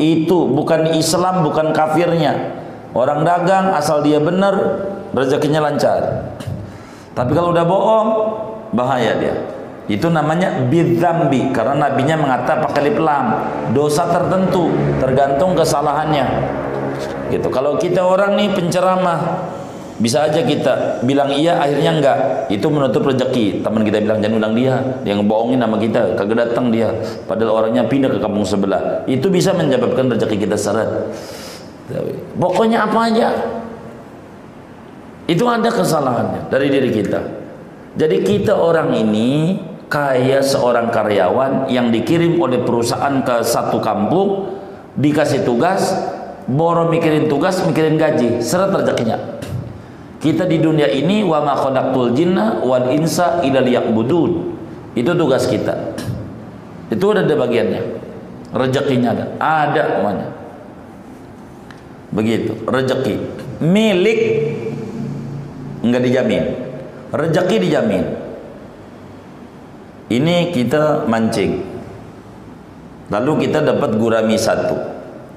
itu 0.00 0.48
bukan 0.48 0.96
Islam, 0.96 1.44
bukan 1.44 1.76
kafirnya. 1.76 2.56
Orang 2.96 3.26
dagang 3.28 3.76
asal 3.76 4.00
dia 4.00 4.16
benar, 4.16 4.56
rezekinya 5.12 5.68
lancar. 5.68 6.32
Tapi 7.12 7.30
kalau 7.36 7.52
udah 7.52 7.66
bohong, 7.68 8.08
bahaya 8.72 9.12
dia. 9.20 9.34
Itu 9.88 10.08
namanya 10.08 10.68
bidzambi 10.68 11.52
karena 11.52 11.88
nabinya 11.88 12.16
mengatakan 12.16 12.64
pakai 12.64 12.92
lip 12.92 12.98
lam, 13.00 13.44
dosa 13.76 14.08
tertentu 14.08 14.72
tergantung 15.00 15.52
kesalahannya. 15.52 16.24
Gitu. 17.28 17.48
Kalau 17.52 17.76
kita 17.76 18.04
orang 18.04 18.36
nih 18.40 18.52
penceramah, 18.56 19.20
bisa 19.98 20.30
aja 20.30 20.46
kita 20.46 21.02
bilang 21.02 21.34
iya 21.34 21.58
akhirnya 21.58 21.90
enggak. 21.98 22.18
Itu 22.46 22.70
menutup 22.70 23.02
rezeki. 23.02 23.66
Teman 23.66 23.82
kita 23.82 23.98
bilang 23.98 24.22
jangan 24.22 24.36
undang 24.38 24.54
dia, 24.54 24.74
dia 25.02 25.14
ngebohongin 25.18 25.58
nama 25.58 25.74
kita, 25.74 26.14
kagak 26.14 26.38
datang 26.48 26.70
dia. 26.70 26.94
Padahal 27.26 27.66
orangnya 27.66 27.82
pindah 27.86 28.10
ke 28.14 28.18
kampung 28.22 28.46
sebelah. 28.46 29.02
Itu 29.10 29.26
bisa 29.26 29.50
menyebabkan 29.58 30.06
rezeki 30.14 30.46
kita 30.46 30.54
seret. 30.54 30.86
Pokoknya 32.38 32.84
apa 32.84 33.00
aja 33.10 33.28
itu 35.28 35.44
ada 35.44 35.68
kesalahannya 35.68 36.46
dari 36.48 36.68
diri 36.70 36.90
kita. 36.94 37.20
Jadi 37.98 38.22
kita 38.22 38.54
orang 38.54 38.94
ini 38.94 39.58
kayak 39.90 40.44
seorang 40.44 40.94
karyawan 40.94 41.66
yang 41.72 41.90
dikirim 41.90 42.38
oleh 42.38 42.62
perusahaan 42.62 43.24
ke 43.24 43.42
satu 43.42 43.82
kampung, 43.82 44.56
dikasih 44.94 45.42
tugas, 45.42 45.90
boro 46.46 46.86
mikirin 46.86 47.26
tugas, 47.26 47.60
mikirin 47.66 47.98
gaji, 47.98 48.38
seret 48.44 48.70
rezekinya. 48.70 49.40
Kita 50.18 50.50
di 50.50 50.58
dunia 50.58 50.90
ini 50.90 51.22
wa 51.22 51.38
ma 51.46 51.54
khalaqtul 51.54 52.10
jinna 52.10 52.58
wal 52.66 52.90
insa 52.90 53.38
illa 53.46 53.62
liya'budun. 53.62 54.30
Itu 54.98 55.14
tugas 55.14 55.46
kita. 55.46 55.94
Itu 56.90 57.14
ada 57.14 57.22
bagiannya. 57.22 57.82
Rezekinya 58.50 59.14
ada. 59.14 59.24
Ada 59.38 60.02
mana? 60.02 60.26
Begitu, 62.10 62.58
rezeki. 62.66 63.14
Milik 63.62 64.20
enggak 65.86 66.02
dijamin. 66.02 66.44
Rezeki 67.14 67.56
dijamin. 67.62 68.04
Ini 70.10 70.50
kita 70.50 71.06
mancing. 71.06 71.62
Lalu 73.14 73.46
kita 73.46 73.62
dapat 73.62 73.94
gurami 73.94 74.34
satu. 74.34 74.74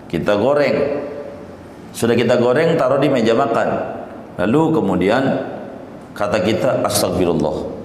Kita 0.10 0.42
goreng. 0.42 1.06
Sudah 1.94 2.18
kita 2.18 2.42
goreng 2.42 2.80
taruh 2.82 2.98
di 2.98 3.12
meja 3.12 3.36
makan 3.38 4.01
Lalu 4.42 4.82
kemudian 4.82 5.22
kata 6.18 6.42
kita 6.42 6.82
astagfirullah. 6.82 7.78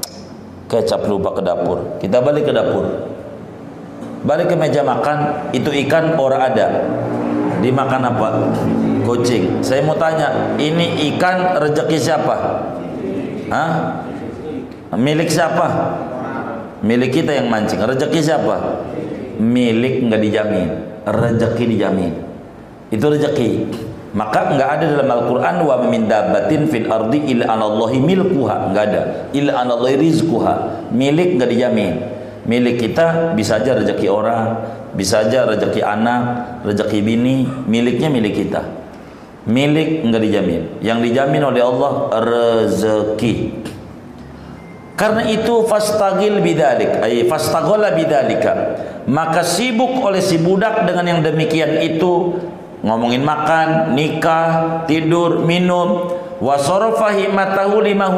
Kecap 0.72 1.04
lupa 1.04 1.36
ke 1.36 1.44
dapur. 1.44 2.00
Kita 2.00 2.24
balik 2.24 2.48
ke 2.48 2.52
dapur. 2.56 3.12
Balik 4.26 4.50
ke 4.50 4.56
meja 4.58 4.82
makan, 4.82 5.52
itu 5.52 5.70
ikan 5.86 6.16
ora 6.18 6.48
ada. 6.50 6.82
Dimakan 7.60 8.02
apa? 8.08 8.28
Kucing. 9.06 9.62
Saya 9.62 9.86
mau 9.86 9.94
tanya, 9.94 10.56
ini 10.58 11.14
ikan 11.14 11.60
rezeki 11.60 11.98
siapa? 12.00 12.34
Hah? 13.52 13.70
Milik 14.98 15.30
siapa? 15.30 15.66
Milik 16.82 17.20
kita 17.22 17.36
yang 17.36 17.46
mancing. 17.46 17.78
Rezeki 17.78 18.20
siapa? 18.24 18.82
Milik 19.38 20.08
nggak 20.08 20.20
dijamin. 20.24 20.68
Rezeki 21.06 21.64
dijamin. 21.76 22.12
Itu 22.90 23.06
rezeki. 23.06 23.50
Maka 24.16 24.56
enggak 24.56 24.80
ada 24.80 24.84
dalam 24.96 25.08
Al-Qur'an 25.12 25.60
wa 25.60 25.76
min 25.84 26.08
dabbatin 26.08 26.64
fil 26.72 26.88
ardi 26.88 27.36
illa 27.36 27.52
anallahi 27.52 28.00
milkuha, 28.00 28.72
enggak 28.72 28.84
ada. 28.88 29.02
Illa 29.36 29.60
anallahi 29.60 30.00
rizquha. 30.00 30.88
Milik 30.88 31.36
enggak 31.36 31.52
dijamin. 31.52 31.94
Milik 32.48 32.80
kita 32.80 33.36
bisa 33.36 33.60
aja 33.60 33.76
rezeki 33.76 34.08
orang, 34.08 34.56
bisa 34.96 35.28
aja 35.28 35.44
rezeki 35.44 35.84
anak, 35.84 36.22
rezeki 36.64 37.04
bini, 37.04 37.44
miliknya 37.68 38.08
milik 38.08 38.40
kita. 38.40 38.64
Milik 39.52 40.08
enggak 40.08 40.24
dijamin. 40.24 40.80
Yang 40.80 40.98
dijamin 41.12 41.42
oleh 41.52 41.60
Allah 41.60 41.92
rezeki. 42.24 43.34
Karena 44.96 45.28
itu 45.28 45.68
fastagil 45.68 46.40
bidalik, 46.40 47.04
ay 47.04 47.28
fastaghala 47.28 47.92
bidalika. 47.92 48.80
Maka 49.04 49.44
sibuk 49.44 50.00
oleh 50.00 50.24
si 50.24 50.40
budak 50.40 50.88
dengan 50.88 51.04
yang 51.04 51.20
demikian 51.20 51.84
itu 51.84 52.32
ngomongin 52.84 53.24
makan, 53.24 53.96
nikah, 53.96 54.82
tidur, 54.84 55.44
minum, 55.44 56.12
wasorofa 56.36 57.16
himatahu 57.16 57.80
lima 57.80 58.12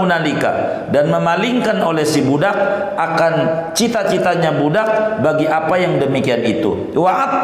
dan 0.90 1.04
memalingkan 1.12 1.78
oleh 1.82 2.02
si 2.02 2.26
budak 2.26 2.54
akan 2.98 3.34
cita-citanya 3.74 4.58
budak 4.58 5.20
bagi 5.22 5.46
apa 5.46 5.74
yang 5.78 6.02
demikian 6.02 6.42
itu. 6.42 6.90
Wa 6.98 7.40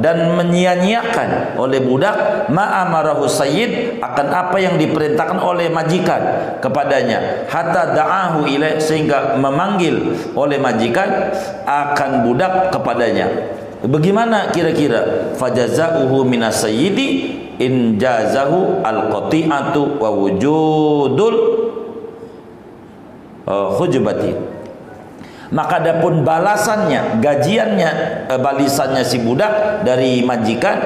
dan 0.00 0.36
menyia-nyiakan 0.36 1.56
oleh 1.56 1.80
budak. 1.80 2.48
Ma 2.52 2.84
amarahu 2.84 3.24
sayyid. 3.24 3.96
Akan 4.04 4.28
apa 4.28 4.60
yang 4.60 4.76
diperintahkan 4.76 5.40
oleh 5.40 5.72
majikan 5.72 6.20
kepadanya. 6.60 7.48
Hatta 7.48 7.96
da'ahu 7.96 8.44
ilaih 8.44 8.76
sehingga 8.76 9.40
memanggil 9.40 10.12
oleh 10.36 10.60
majikan 10.60 11.32
akan 11.64 12.28
budak 12.28 12.68
kepadanya 12.68 13.63
Bagaimana 13.84 14.48
kira-kira 14.48 15.34
fajazauhu 15.36 16.24
minas 16.24 16.64
sayyidi 16.64 17.36
in 17.60 18.00
jazahu 18.00 18.80
al-qati'atu 18.80 20.00
wa 20.00 20.08
wujudul 20.08 21.34
uh. 23.44 23.76
Maka 25.54 25.78
adapun 25.78 26.24
balasannya, 26.26 27.20
gajiannya, 27.20 27.90
uh, 28.32 28.40
balisannya 28.40 29.04
si 29.04 29.20
budak 29.20 29.84
dari 29.86 30.24
majikan 30.24 30.80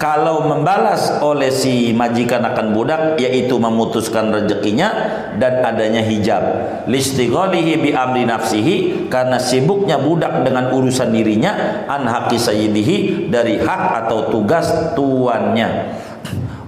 kalau 0.00 0.48
membalas 0.48 1.20
oleh 1.20 1.52
si 1.52 1.92
majikan 1.92 2.40
akan 2.40 2.72
budak 2.72 3.20
yaitu 3.20 3.60
memutuskan 3.60 4.32
rezekinya 4.32 4.88
dan 5.36 5.60
adanya 5.60 6.00
hijab. 6.00 6.40
Listighalihi 6.88 7.76
bi 7.76 7.90
amri 7.92 8.24
nafsihi 8.24 9.06
karena 9.12 9.36
sibuknya 9.36 10.00
budak 10.00 10.40
dengan 10.40 10.72
urusan 10.72 11.12
dirinya 11.12 11.84
an 11.84 12.08
haqqi 12.08 12.40
sayyidihi 12.40 13.28
dari 13.28 13.60
hak 13.60 14.08
atau 14.08 14.32
tugas 14.32 14.96
tuannya. 14.96 16.00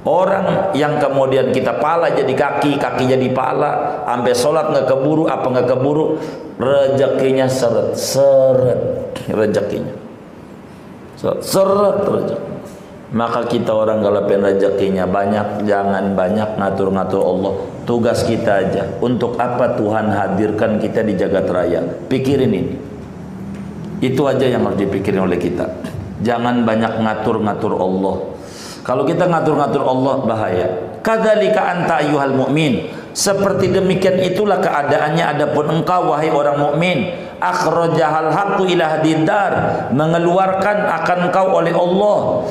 Orang 0.05 0.77
yang 0.77 1.01
kemudian 1.01 1.57
kita 1.57 1.81
pala 1.81 2.13
jadi 2.13 2.35
kaki, 2.37 2.77
kaki 2.77 3.07
jadi 3.07 3.33
pala, 3.33 4.03
sampai 4.03 4.35
sholat 4.35 4.75
nggak 4.75 4.87
keburu, 4.91 5.31
apa 5.31 5.47
nggak 5.47 5.69
keburu, 5.73 6.19
rezekinya 6.59 7.47
seret, 7.47 7.95
seret 7.95 8.83
rezekinya, 9.31 9.95
seret 11.39 12.03
rezeki 12.03 12.52
maka 13.13 13.45
kita 13.45 13.77
orang 13.77 14.01
kalau 14.01 14.25
pengen 14.25 14.57
rezekinya 14.57 15.05
banyak 15.05 15.69
jangan 15.69 16.17
banyak 16.17 16.57
ngatur-ngatur 16.57 17.21
Allah. 17.21 17.53
Tugas 17.85 18.25
kita 18.25 18.53
aja. 18.65 18.83
Untuk 19.05 19.37
apa 19.37 19.77
Tuhan 19.77 20.09
hadirkan 20.09 20.81
kita 20.81 21.05
di 21.05 21.13
jagat 21.21 21.45
raya? 21.53 21.85
Pikirin 22.09 22.49
ini. 22.49 22.75
Itu 24.01 24.25
aja 24.25 24.49
yang 24.49 24.65
harus 24.65 24.81
dipikirin 24.81 25.29
oleh 25.29 25.37
kita. 25.37 25.69
Jangan 26.25 26.65
banyak 26.65 27.05
ngatur-ngatur 27.05 27.77
Allah. 27.77 28.17
Kalau 28.81 29.05
kita 29.05 29.29
ngatur-ngatur 29.29 29.83
Allah 29.85 30.15
bahaya. 30.25 30.67
Kadzalika 31.05 31.69
anta 31.69 32.01
ayyuhal 32.01 32.33
mu'min. 32.33 32.89
Seperti 33.13 33.69
demikian 33.69 34.25
itulah 34.25 34.57
keadaannya 34.57 35.37
adapun 35.37 35.69
engkau 35.69 36.17
wahai 36.17 36.33
orang 36.33 36.57
mukmin 36.57 37.13
akhrajahal 37.43 38.31
haqqu 38.31 38.65
ila 38.73 38.85
hadidar 38.97 39.53
mengeluarkan 39.91 40.79
akan 41.03 41.19
engkau 41.29 41.47
oleh 41.59 41.75
Allah 41.75 42.47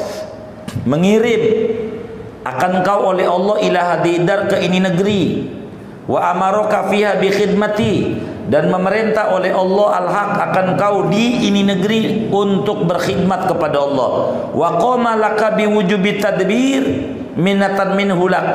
mengirim. 0.86 1.44
Akan 2.42 2.82
kau 2.82 3.14
oleh 3.14 3.30
Allah 3.30 3.62
ila 3.62 3.82
hadidar 3.96 4.50
ke 4.50 4.58
ini 4.66 4.82
negeri. 4.82 5.46
Wa 6.10 6.34
amaraka 6.34 6.90
fiha 6.90 7.22
bi 7.22 7.30
khidmati. 7.30 8.18
Dan 8.50 8.74
memerintah 8.74 9.32
oleh 9.32 9.54
Allah 9.54 9.88
al-haq 10.02 10.32
akan 10.50 10.68
kau 10.76 10.98
di 11.08 11.48
ini 11.48 11.62
negeri 11.62 12.28
untuk 12.34 12.90
berkhidmat 12.90 13.46
kepada 13.48 13.78
Allah. 13.78 14.10
Wa 14.52 14.82
qama 14.82 15.16
laka 15.16 15.54
bi 15.54 15.70
wujubi 15.70 16.18
tadbir 16.18 16.84
minatan 17.38 17.94
min 17.94 18.10
hulak. 18.12 18.48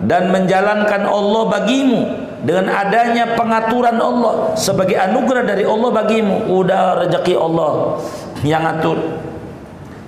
Dan 0.00 0.32
menjalankan 0.32 1.04
Allah 1.04 1.42
bagimu 1.52 2.00
dengan 2.44 2.72
adanya 2.72 3.36
pengaturan 3.36 3.96
Allah 3.96 4.56
sebagai 4.56 4.96
anugerah 4.96 5.44
dari 5.44 5.68
Allah 5.68 5.90
bagimu. 5.92 6.48
Udah 6.56 7.04
rezeki 7.04 7.36
Allah 7.36 8.00
yang 8.44 8.64
atur 8.64 9.25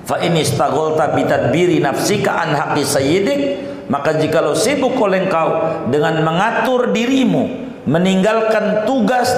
fa 0.08 0.16
in 0.24 0.40
istaghalta 0.40 1.12
bi 1.12 1.28
tadbiri 1.28 1.84
nafsika 1.84 2.32
an 2.32 2.56
haqqi 2.56 2.80
sayyidik 2.80 3.40
maka 3.92 4.16
jikalau 4.16 4.56
sibuk 4.56 4.96
oleh 4.96 5.28
engkau 5.28 5.48
dengan 5.92 6.24
mengatur 6.24 6.96
dirimu 6.96 7.68
meninggalkan 7.84 8.88
tugas 8.88 9.28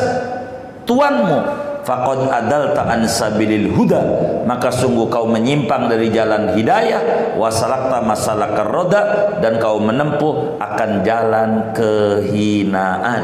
tuanmu 0.87 1.39
faqad 1.83 2.31
adalta 2.31 2.87
an 2.87 3.03
sabilil 3.11 3.75
huda 3.75 4.03
maka 4.47 4.71
sungguh 4.71 5.11
kau 5.11 5.27
menyimpang 5.27 5.91
dari 5.91 6.15
jalan 6.15 6.55
hidayah 6.55 7.35
wasalakta 7.35 8.03
masalakar 8.07 8.71
roda 8.71 9.03
dan 9.43 9.59
kau 9.59 9.83
menempuh 9.83 10.59
akan 10.63 10.91
jalan 11.03 11.51
kehinaan 11.75 13.23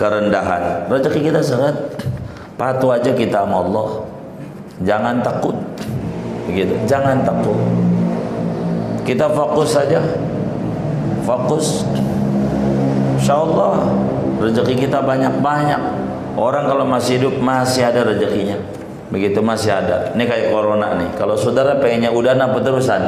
kerendahan. 0.00 0.88
Rezeki 0.88 1.28
kita 1.28 1.44
sangat 1.44 1.76
patuh 2.56 2.96
aja 2.96 3.12
kita 3.12 3.44
sama 3.44 3.60
Allah. 3.60 3.88
Jangan 4.80 5.20
takut. 5.20 5.52
Begitu. 6.50 6.74
Jangan 6.90 7.22
takut. 7.22 7.54
Kita 9.06 9.30
fokus 9.30 9.70
saja. 9.78 10.02
Fokus. 11.22 11.86
Insyaallah 13.22 13.86
rezeki 14.42 14.90
kita 14.90 14.98
banyak-banyak. 15.06 15.82
Orang 16.34 16.66
kalau 16.66 16.82
masih 16.90 17.22
hidup 17.22 17.38
masih 17.38 17.86
ada 17.86 18.02
rezekinya. 18.02 18.58
Begitu 19.14 19.38
masih 19.38 19.70
ada. 19.70 20.10
Ini 20.14 20.24
kayak 20.26 20.46
corona 20.50 20.98
nih. 20.98 21.10
Kalau 21.14 21.38
saudara 21.38 21.78
pengennya 21.78 22.10
udah 22.10 22.34
apa 22.34 22.58
terusan? 22.62 23.02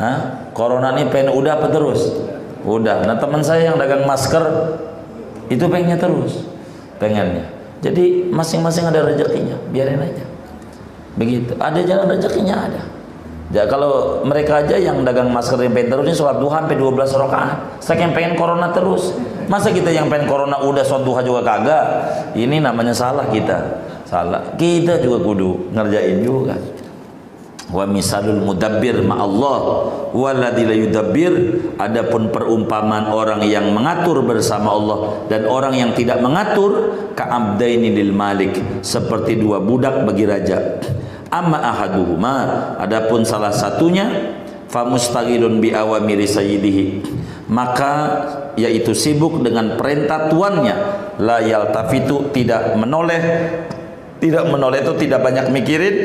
Hah? 0.00 0.18
Corona 0.56 0.96
ini 0.96 1.10
pengen 1.12 1.36
udah 1.36 1.60
apa 1.60 1.68
terus? 1.68 2.16
Udah. 2.64 3.04
Nah 3.04 3.16
teman 3.20 3.44
saya 3.44 3.72
yang 3.72 3.76
dagang 3.80 4.08
masker 4.08 4.44
itu 5.48 5.64
pengennya 5.68 6.00
terus. 6.00 6.44
Pengennya. 7.00 7.48
Jadi 7.80 8.28
masing-masing 8.30 8.88
ada 8.88 9.04
rezekinya. 9.04 9.56
Biarin 9.72 10.00
aja. 10.00 10.37
Begitu. 11.18 11.52
Ada 11.58 11.82
jalan 11.82 12.06
rezekinya 12.14 12.56
ada. 12.70 12.82
Ya 13.48 13.64
kalau 13.64 14.20
mereka 14.28 14.60
aja 14.60 14.76
yang 14.76 15.00
dagang 15.08 15.32
masker 15.32 15.56
yang 15.64 15.72
pengen 15.72 15.88
terus 15.88 16.04
ini 16.04 16.12
sholat 16.12 16.36
duha 16.36 16.60
sampai 16.60 16.76
12 16.76 17.00
rakaat. 17.16 17.80
Saya 17.80 18.04
yang 18.04 18.12
pengen 18.12 18.36
corona 18.36 18.68
terus. 18.76 19.16
Masa 19.48 19.72
kita 19.72 19.88
yang 19.88 20.12
pengen 20.12 20.28
corona 20.28 20.60
udah 20.60 20.84
sholat 20.84 21.04
duha 21.08 21.20
juga 21.24 21.40
kagak? 21.40 21.84
Ini 22.36 22.60
namanya 22.60 22.92
salah 22.92 23.24
kita. 23.32 23.56
Salah. 24.04 24.52
Kita 24.60 25.00
juga 25.00 25.24
kudu 25.24 25.72
ngerjain 25.72 26.20
juga. 26.20 26.60
Wa 27.68 27.84
misalul 27.84 28.40
mudabbir 28.44 29.00
ma 29.04 29.20
Allah 29.20 29.60
waladzi 30.12 30.64
la 30.64 30.76
yudabbir 30.76 31.32
adapun 31.76 32.32
perumpamaan 32.32 33.12
orang 33.12 33.44
yang 33.44 33.76
mengatur 33.76 34.24
bersama 34.24 34.72
Allah 34.72 35.24
dan 35.28 35.44
orang 35.44 35.76
yang 35.76 35.92
tidak 35.92 36.16
mengatur 36.24 36.96
ka'abdaini 37.12 37.92
lil 37.92 38.16
malik 38.16 38.56
seperti 38.80 39.36
dua 39.36 39.60
budak 39.60 40.00
bagi 40.08 40.24
raja 40.24 40.80
amma 41.28 41.60
ahaduhuma 41.60 42.36
adapun 42.80 43.24
salah 43.24 43.52
satunya 43.52 44.36
famustagilun 44.68 45.60
bi 45.60 45.72
awamiri 45.72 46.28
sayyidihi. 46.28 46.84
Maka 47.48 47.92
yaitu 48.60 48.92
sibuk 48.92 49.40
dengan 49.40 49.80
perintah 49.80 50.28
tuannya 50.28 50.76
la 51.16 51.40
yaltafitu 51.40 52.28
tidak 52.36 52.76
menoleh 52.76 53.22
tidak 54.20 54.44
menoleh 54.52 54.84
itu 54.84 55.08
tidak 55.08 55.24
banyak 55.24 55.48
mikirin 55.48 55.96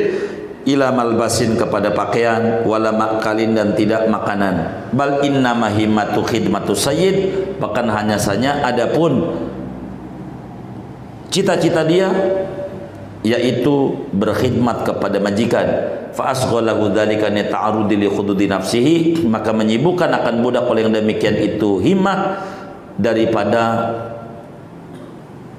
ila 0.64 0.88
malbasin 0.96 1.60
kepada 1.60 1.92
pakaian 1.92 2.64
wala 2.64 2.88
makalin 2.96 3.52
dan 3.52 3.76
tidak 3.76 4.08
makanan. 4.08 4.88
Bal 4.96 5.20
inna 5.20 5.52
mahimatu 5.52 6.24
khidmatu 6.24 6.72
sayyid 6.72 7.36
bahkan 7.60 7.84
hanya 7.92 8.16
saja 8.16 8.64
adapun 8.64 9.36
cita-cita 11.28 11.84
dia 11.84 12.08
yaitu 13.24 14.04
berkhidmat 14.12 14.84
kepada 14.84 15.16
majikan. 15.18 15.66
Fa 16.14 16.30
asghalahu 16.30 16.94
dzalika 16.94 17.32
ni 17.32 17.42
ta'arudi 17.48 17.98
li 17.98 18.06
khududi 18.06 18.46
nafsihi 18.46 19.26
maka 19.26 19.50
menyibukkan 19.50 20.12
akan 20.12 20.44
budak 20.44 20.68
oleh 20.68 20.86
yang 20.86 20.94
demikian 20.94 21.34
itu 21.40 21.82
himmah 21.82 22.38
daripada 23.00 23.90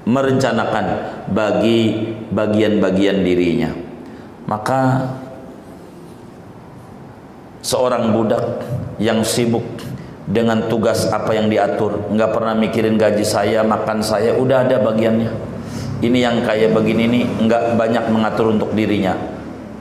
merencanakan 0.05 0.86
bagi 1.34 2.07
bagian-bagian 2.32 3.26
dirinya. 3.26 3.74
Maka 4.45 5.09
seorang 7.66 8.13
budak 8.13 8.61
yang 9.01 9.26
sibuk 9.26 9.66
dengan 10.30 10.70
tugas 10.70 11.09
apa 11.09 11.34
yang 11.34 11.49
diatur 11.49 12.13
nggak 12.13 12.32
pernah 12.32 12.53
mikirin 12.53 12.95
gaji 12.95 13.26
saya 13.26 13.66
makan 13.66 14.05
saya 14.05 14.38
udah 14.38 14.66
ada 14.70 14.82
bagiannya 14.82 15.55
ini 16.08 16.22
yang 16.24 16.45
kayak 16.45 16.74
begini 16.74 17.10
ini 17.10 17.22
enggak 17.41 17.76
banyak 17.76 18.06
mengatur 18.10 18.53
untuk 18.53 18.72
dirinya. 18.74 19.18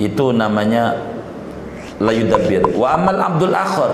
Itu 0.00 0.34
namanya 0.34 0.98
layudabbir 2.02 2.74
wa 2.74 2.88
amal 2.98 3.18
abdul 3.18 3.54
akhir 3.54 3.92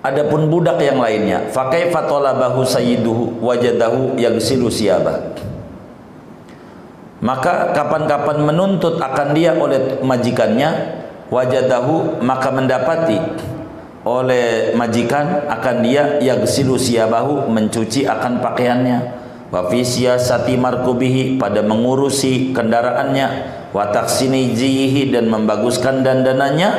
Adapun 0.00 0.48
budak 0.48 0.80
yang 0.80 0.96
lainnya, 0.96 1.52
fakaifa 1.52 2.08
talabahu 2.08 2.64
sayyiduhu 2.64 3.36
wajadahu 3.44 4.16
yagsilu 4.16 4.72
siyabah. 4.72 5.36
Maka 7.20 7.76
kapan-kapan 7.76 8.48
menuntut 8.48 8.96
akan 8.96 9.36
dia 9.36 9.52
oleh 9.52 10.00
majikannya, 10.00 11.04
wajadahu 11.28 12.16
maka 12.24 12.48
mendapati 12.48 13.20
oleh 14.04 14.72
majikan 14.72 15.44
akan 15.48 15.76
dia 15.84 16.18
yagsilu 16.24 16.80
siyabahu 16.80 17.52
mencuci 17.52 18.08
akan 18.08 18.40
pakaiannya. 18.40 18.98
Wa 19.50 19.66
fi 19.66 19.82
siyasati 19.82 20.54
markubihi 20.56 21.36
pada 21.36 21.60
mengurusi 21.60 22.54
kendaraannya. 22.56 23.28
Wa 23.74 23.92
taksini 23.92 24.56
jihi 24.56 25.12
dan 25.12 25.28
membaguskan 25.28 26.00
dandanannya. 26.00 26.70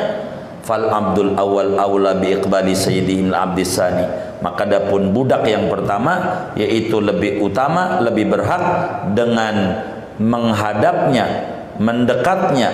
Fal 0.62 0.86
abdul 0.86 1.34
awal 1.34 1.74
aula 1.74 2.18
bi 2.18 2.38
iqbali 2.38 2.70
sayyidihim 2.70 3.34
abdisani 3.34 4.32
maka 4.42 4.66
adapun 4.66 5.14
budak 5.14 5.46
yang 5.46 5.70
pertama 5.70 6.44
yaitu 6.58 6.98
lebih 6.98 7.38
utama 7.38 8.02
lebih 8.02 8.26
berhak 8.34 8.62
dengan 9.14 9.86
menghadapnya 10.18 11.26
mendekatnya 11.78 12.70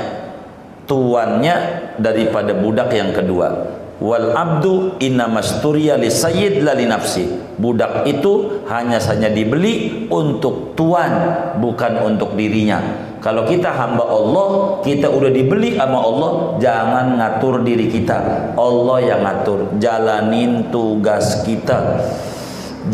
tuannya 0.89 1.57
daripada 2.01 2.57
budak 2.57 2.89
yang 2.97 3.13
kedua 3.13 3.77
wal 3.99 4.31
abdu 4.35 4.95
innamasturiya 5.03 5.99
li 5.99 6.11
sayyid 6.11 6.63
la 6.63 6.75
nafsi. 6.79 7.27
Budak 7.59 8.07
itu 8.07 8.63
hanya 8.71 9.03
saja 9.03 9.27
dibeli 9.27 10.07
untuk 10.07 10.79
tuan 10.79 11.11
bukan 11.59 12.07
untuk 12.07 12.39
dirinya. 12.39 12.79
Kalau 13.19 13.43
kita 13.51 13.75
hamba 13.75 14.07
Allah 14.07 14.79
kita 14.87 15.11
udah 15.11 15.31
dibeli 15.35 15.75
sama 15.75 15.99
Allah 15.99 16.33
jangan 16.63 17.19
ngatur 17.19 17.67
diri 17.67 17.91
kita. 17.91 18.19
Allah 18.55 18.99
yang 19.03 19.27
ngatur 19.27 19.75
jalanin 19.83 20.71
tugas 20.71 21.43
kita. 21.43 21.99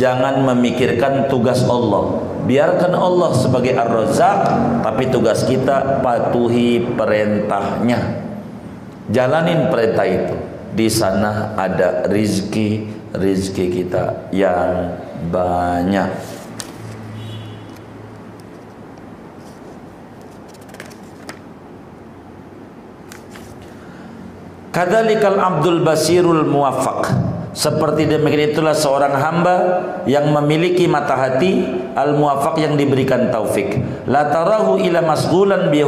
Jangan 0.00 0.40
memikirkan 0.48 1.28
tugas 1.28 1.60
Allah. 1.68 2.24
Biarkan 2.48 2.96
Allah 2.96 3.36
sebagai 3.36 3.76
ar-razzaq 3.76 4.40
tapi 4.80 5.12
tugas 5.12 5.44
kita 5.44 6.00
patuhi 6.00 6.80
perintahnya. 6.96 8.24
Jalanin 9.12 9.68
perintah 9.68 10.08
itu 10.08 10.53
di 10.74 10.90
sana 10.90 11.54
ada 11.54 12.10
rizki 12.10 12.90
rizki 13.14 13.70
kita 13.70 14.34
yang 14.34 14.90
banyak. 15.30 16.10
Kadzalikal 24.74 25.38
Abdul 25.38 25.86
Basirul 25.86 26.50
Muwaffaq 26.50 27.33
seperti 27.54 28.10
demikian 28.10 28.50
itulah 28.50 28.74
seorang 28.74 29.14
hamba 29.14 29.56
yang 30.10 30.34
memiliki 30.34 30.90
mata 30.90 31.14
hati 31.14 31.62
al 31.94 32.18
muwafaq 32.18 32.58
yang 32.58 32.74
diberikan 32.74 33.30
taufik. 33.30 33.78
La 34.10 34.26
tarahu 34.26 34.82
ila 34.82 34.98
masghulan 35.06 35.70
bi 35.70 35.86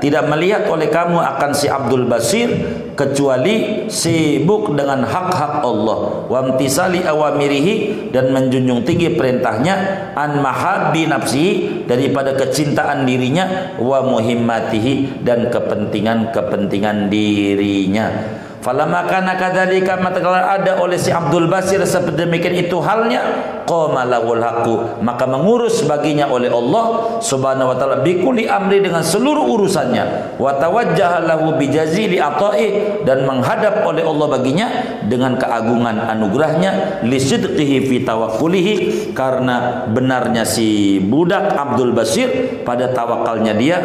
tidak 0.00 0.24
melihat 0.32 0.64
oleh 0.72 0.88
kamu 0.88 1.20
akan 1.20 1.50
si 1.52 1.68
Abdul 1.68 2.08
Basir 2.08 2.48
kecuali 2.96 3.84
sibuk 3.92 4.72
dengan 4.72 5.04
hak-hak 5.04 5.60
Allah. 5.60 6.24
Wa 6.32 6.40
amtisali 6.40 7.04
awamirihi 7.04 8.08
dan 8.08 8.32
menjunjung 8.32 8.88
tinggi 8.88 9.12
perintahnya 9.12 9.76
an 10.16 10.40
mahabbi 10.40 11.04
nafsi 11.04 11.68
daripada 11.84 12.32
kecintaan 12.32 13.04
dirinya 13.04 13.76
wa 13.76 14.00
muhimmatihi 14.08 15.20
dan 15.20 15.52
kepentingan-kepentingan 15.52 17.12
dirinya 17.12 18.40
Falamma 18.62 19.10
kana 19.10 19.34
kadzalika 19.34 19.98
matkala 19.98 20.54
ada 20.54 20.78
oleh 20.78 20.94
si 20.94 21.10
Abdul 21.10 21.50
Basir 21.50 21.82
seperti 21.82 22.14
demikian 22.14 22.54
itu 22.54 22.78
halnya 22.78 23.18
qama 23.66 24.06
lahul 24.06 24.38
haqu 24.38 25.02
maka 25.02 25.26
mengurus 25.26 25.82
baginya 25.82 26.30
oleh 26.30 26.46
Allah 26.46 27.18
Subhanahu 27.18 27.74
wa 27.74 27.76
taala 27.76 28.06
bikuli 28.06 28.46
amri 28.46 28.78
dengan 28.78 29.02
seluruh 29.02 29.50
urusannya. 29.50 30.38
Wa 30.38 30.62
tawajjaha 30.62 31.26
lahu 31.26 31.58
bijazili 31.58 32.22
ata'i 32.22 33.02
dan 33.02 33.26
menghadap 33.26 33.82
oleh 33.82 34.06
Allah 34.06 34.26
baginya 34.30 34.66
dengan 35.10 35.34
keagungan 35.34 35.98
anugerahnya 35.98 37.02
lisidqihi 37.02 37.90
fi 37.90 37.96
tawakkulihi 38.06 38.74
karena 39.10 39.90
benarnya 39.90 40.46
si 40.46 41.02
budak 41.02 41.50
Abdul 41.58 41.90
Basir 41.90 42.62
pada 42.62 42.94
tawakalnya 42.94 43.58
dia 43.58 43.78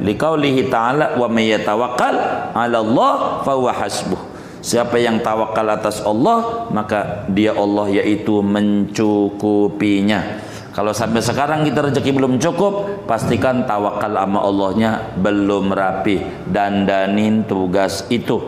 liqaulihi 0.00 0.72
ta'ala 0.72 1.18
wa 1.18 1.28
may 1.30 1.52
yatawakkal 1.52 2.14
'ala 2.54 2.78
Allah 2.82 3.12
fa 3.46 3.52
huwa 3.54 3.72
hasbuh. 3.74 4.34
Siapa 4.64 4.96
yang 4.96 5.20
tawakal 5.20 5.68
atas 5.68 6.00
Allah 6.00 6.64
maka 6.72 7.28
dia 7.28 7.52
Allah 7.52 8.00
yaitu 8.00 8.40
mencukupinya. 8.40 10.40
Kalau 10.72 10.90
sampai 10.90 11.20
sekarang 11.20 11.68
kita 11.68 11.86
rezeki 11.86 12.10
belum 12.16 12.40
cukup 12.40 13.04
pastikan 13.04 13.68
tawakal 13.68 14.16
sama 14.16 14.40
Allahnya 14.40 15.12
belum 15.20 15.68
rapi. 15.68 16.48
Dan 16.48 16.88
danin 16.88 17.44
tugas 17.44 18.08
itu. 18.08 18.40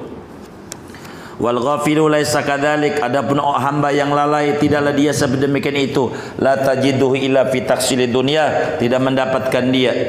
Wal 1.37 1.61
ghafilu 1.61 2.09
laisa 2.09 2.43
kadzalik. 2.43 2.99
Adapun 2.99 3.39
hamba 3.39 3.93
yang 3.93 4.11
lalai 4.11 4.57
tidaklah 4.57 4.97
dia 4.97 5.13
sedemikian 5.13 5.77
itu. 5.79 6.11
La 6.41 6.57
tajiduhu 6.57 7.15
illa 7.15 7.47
fi 7.47 7.63
dunia. 8.09 8.75
Tidak 8.81 9.01
mendapatkan 9.05 9.65
dia 9.69 10.09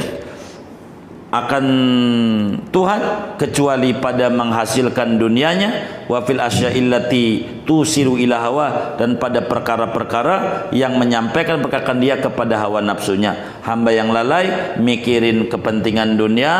akan 1.27 1.65
Tuhan 2.71 3.01
kecuali 3.35 3.91
pada 3.99 4.31
menghasilkan 4.31 5.19
dunianya 5.19 5.96
wa 6.07 6.23
fil 6.23 6.39
asyaillati 6.39 7.63
tusiru 7.67 8.15
ila 8.15 8.37
hawa 8.39 8.67
dan 8.95 9.19
pada 9.19 9.43
perkara-perkara 9.43 10.67
yang 10.71 10.95
menyampaikan 10.95 11.59
perkara 11.59 11.93
dia 11.99 12.19
kepada 12.19 12.57
hawa 12.63 12.79
nafsunya 12.79 13.59
hamba 13.63 13.91
yang 13.91 14.11
lalai 14.11 14.75
mikirin 14.79 15.51
kepentingan 15.51 16.15
dunia 16.15 16.53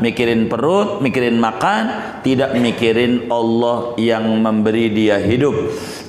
mikirin 0.00 0.48
perut 0.48 1.04
mikirin 1.04 1.36
makan 1.36 2.16
tidak 2.24 2.56
mikirin 2.56 3.28
Allah 3.28 3.92
yang 4.00 4.24
memberi 4.40 4.88
dia 4.92 5.20
hidup 5.20 5.54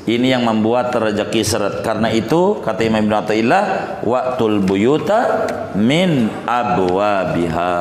ini 0.05 0.29
yang 0.29 0.45
membuat 0.45 0.93
rezeki 0.93 1.41
seret. 1.41 1.75
Karena 1.81 2.13
itu 2.13 2.61
kata 2.61 2.85
Imam 2.85 3.09
Ibn 3.09 3.25
Atta'illah, 3.25 3.63
waktul 4.05 4.61
buyuta 4.61 5.49
min 5.73 6.29
abwabiha. 6.45 7.73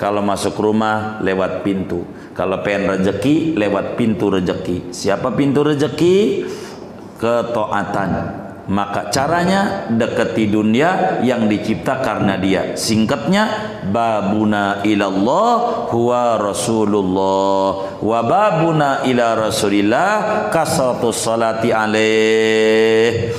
Kalau 0.00 0.24
masuk 0.24 0.56
rumah 0.56 1.20
lewat 1.20 1.60
pintu. 1.60 2.08
Kalau 2.40 2.64
pengen 2.64 2.96
rezeki 2.96 3.52
lewat 3.52 4.00
pintu 4.00 4.32
rezeki. 4.32 4.96
Siapa 4.96 5.28
pintu 5.36 5.60
rezeki? 5.60 6.48
Ketaatan 7.20 8.40
maka 8.70 9.10
caranya 9.10 9.90
dekati 9.90 10.46
dunia 10.46 11.18
yang 11.26 11.50
dicipta 11.50 11.98
karena 11.98 12.38
dia 12.38 12.78
singkatnya 12.78 13.50
babuna 13.90 14.86
ilallah 14.86 15.90
huwa 15.90 16.38
rasulullah 16.38 17.98
wa 17.98 18.20
babuna 18.22 19.02
ila 19.10 19.50
rasulillah 19.50 20.48
kasatu 20.54 21.10
salati 21.10 21.74
alaih 21.74 23.34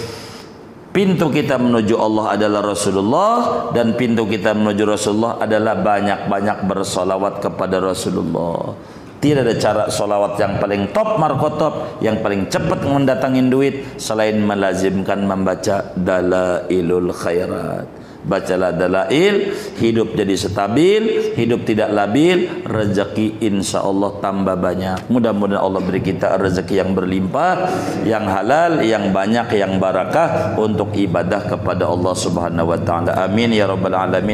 Pintu 0.92 1.32
kita 1.32 1.56
menuju 1.56 1.96
Allah 1.96 2.36
adalah 2.36 2.76
Rasulullah 2.76 3.36
dan 3.72 3.96
pintu 3.96 4.28
kita 4.28 4.52
menuju 4.52 4.84
Rasulullah 4.84 5.40
adalah 5.40 5.80
banyak-banyak 5.80 6.68
bersolawat 6.68 7.40
kepada 7.40 7.80
Rasulullah. 7.80 8.76
Tidak 9.24 9.40
ada 9.40 9.56
cara 9.56 9.84
solawat 9.88 10.36
yang 10.36 10.60
paling 10.60 10.92
top 10.92 11.16
markotop 11.16 12.04
yang 12.04 12.20
paling 12.20 12.52
cepat 12.52 12.84
mendatangin 12.84 13.48
duit 13.48 13.96
selain 13.96 14.36
melazimkan 14.44 15.24
membaca 15.24 15.96
dalailul 15.96 17.16
khairat. 17.16 18.01
Bacalah 18.22 18.70
dalail, 18.70 19.58
hidup 19.82 20.14
jadi 20.14 20.38
stabil, 20.38 21.34
hidup 21.34 21.66
tidak 21.66 21.90
labil, 21.90 22.62
rezeki 22.62 23.42
insya 23.42 23.82
Allah 23.82 24.14
tambah 24.22 24.54
banyak. 24.54 25.10
Mudah-mudahan 25.10 25.58
Allah 25.58 25.82
beri 25.82 26.06
kita 26.06 26.38
rezeki 26.38 26.86
yang 26.86 26.94
berlimpah, 26.94 27.56
yang 28.06 28.30
halal, 28.30 28.86
yang 28.86 29.10
banyak, 29.10 29.58
yang 29.58 29.82
barakah 29.82 30.54
untuk 30.62 30.94
ibadah 30.94 31.50
kepada 31.50 31.90
Allah 31.90 32.14
Subhanahu 32.14 32.70
wa 32.70 32.78
taala. 32.78 33.26
Amin 33.26 33.58
ya 33.58 33.66
rabbal 33.66 33.98
alamin. 33.98 34.30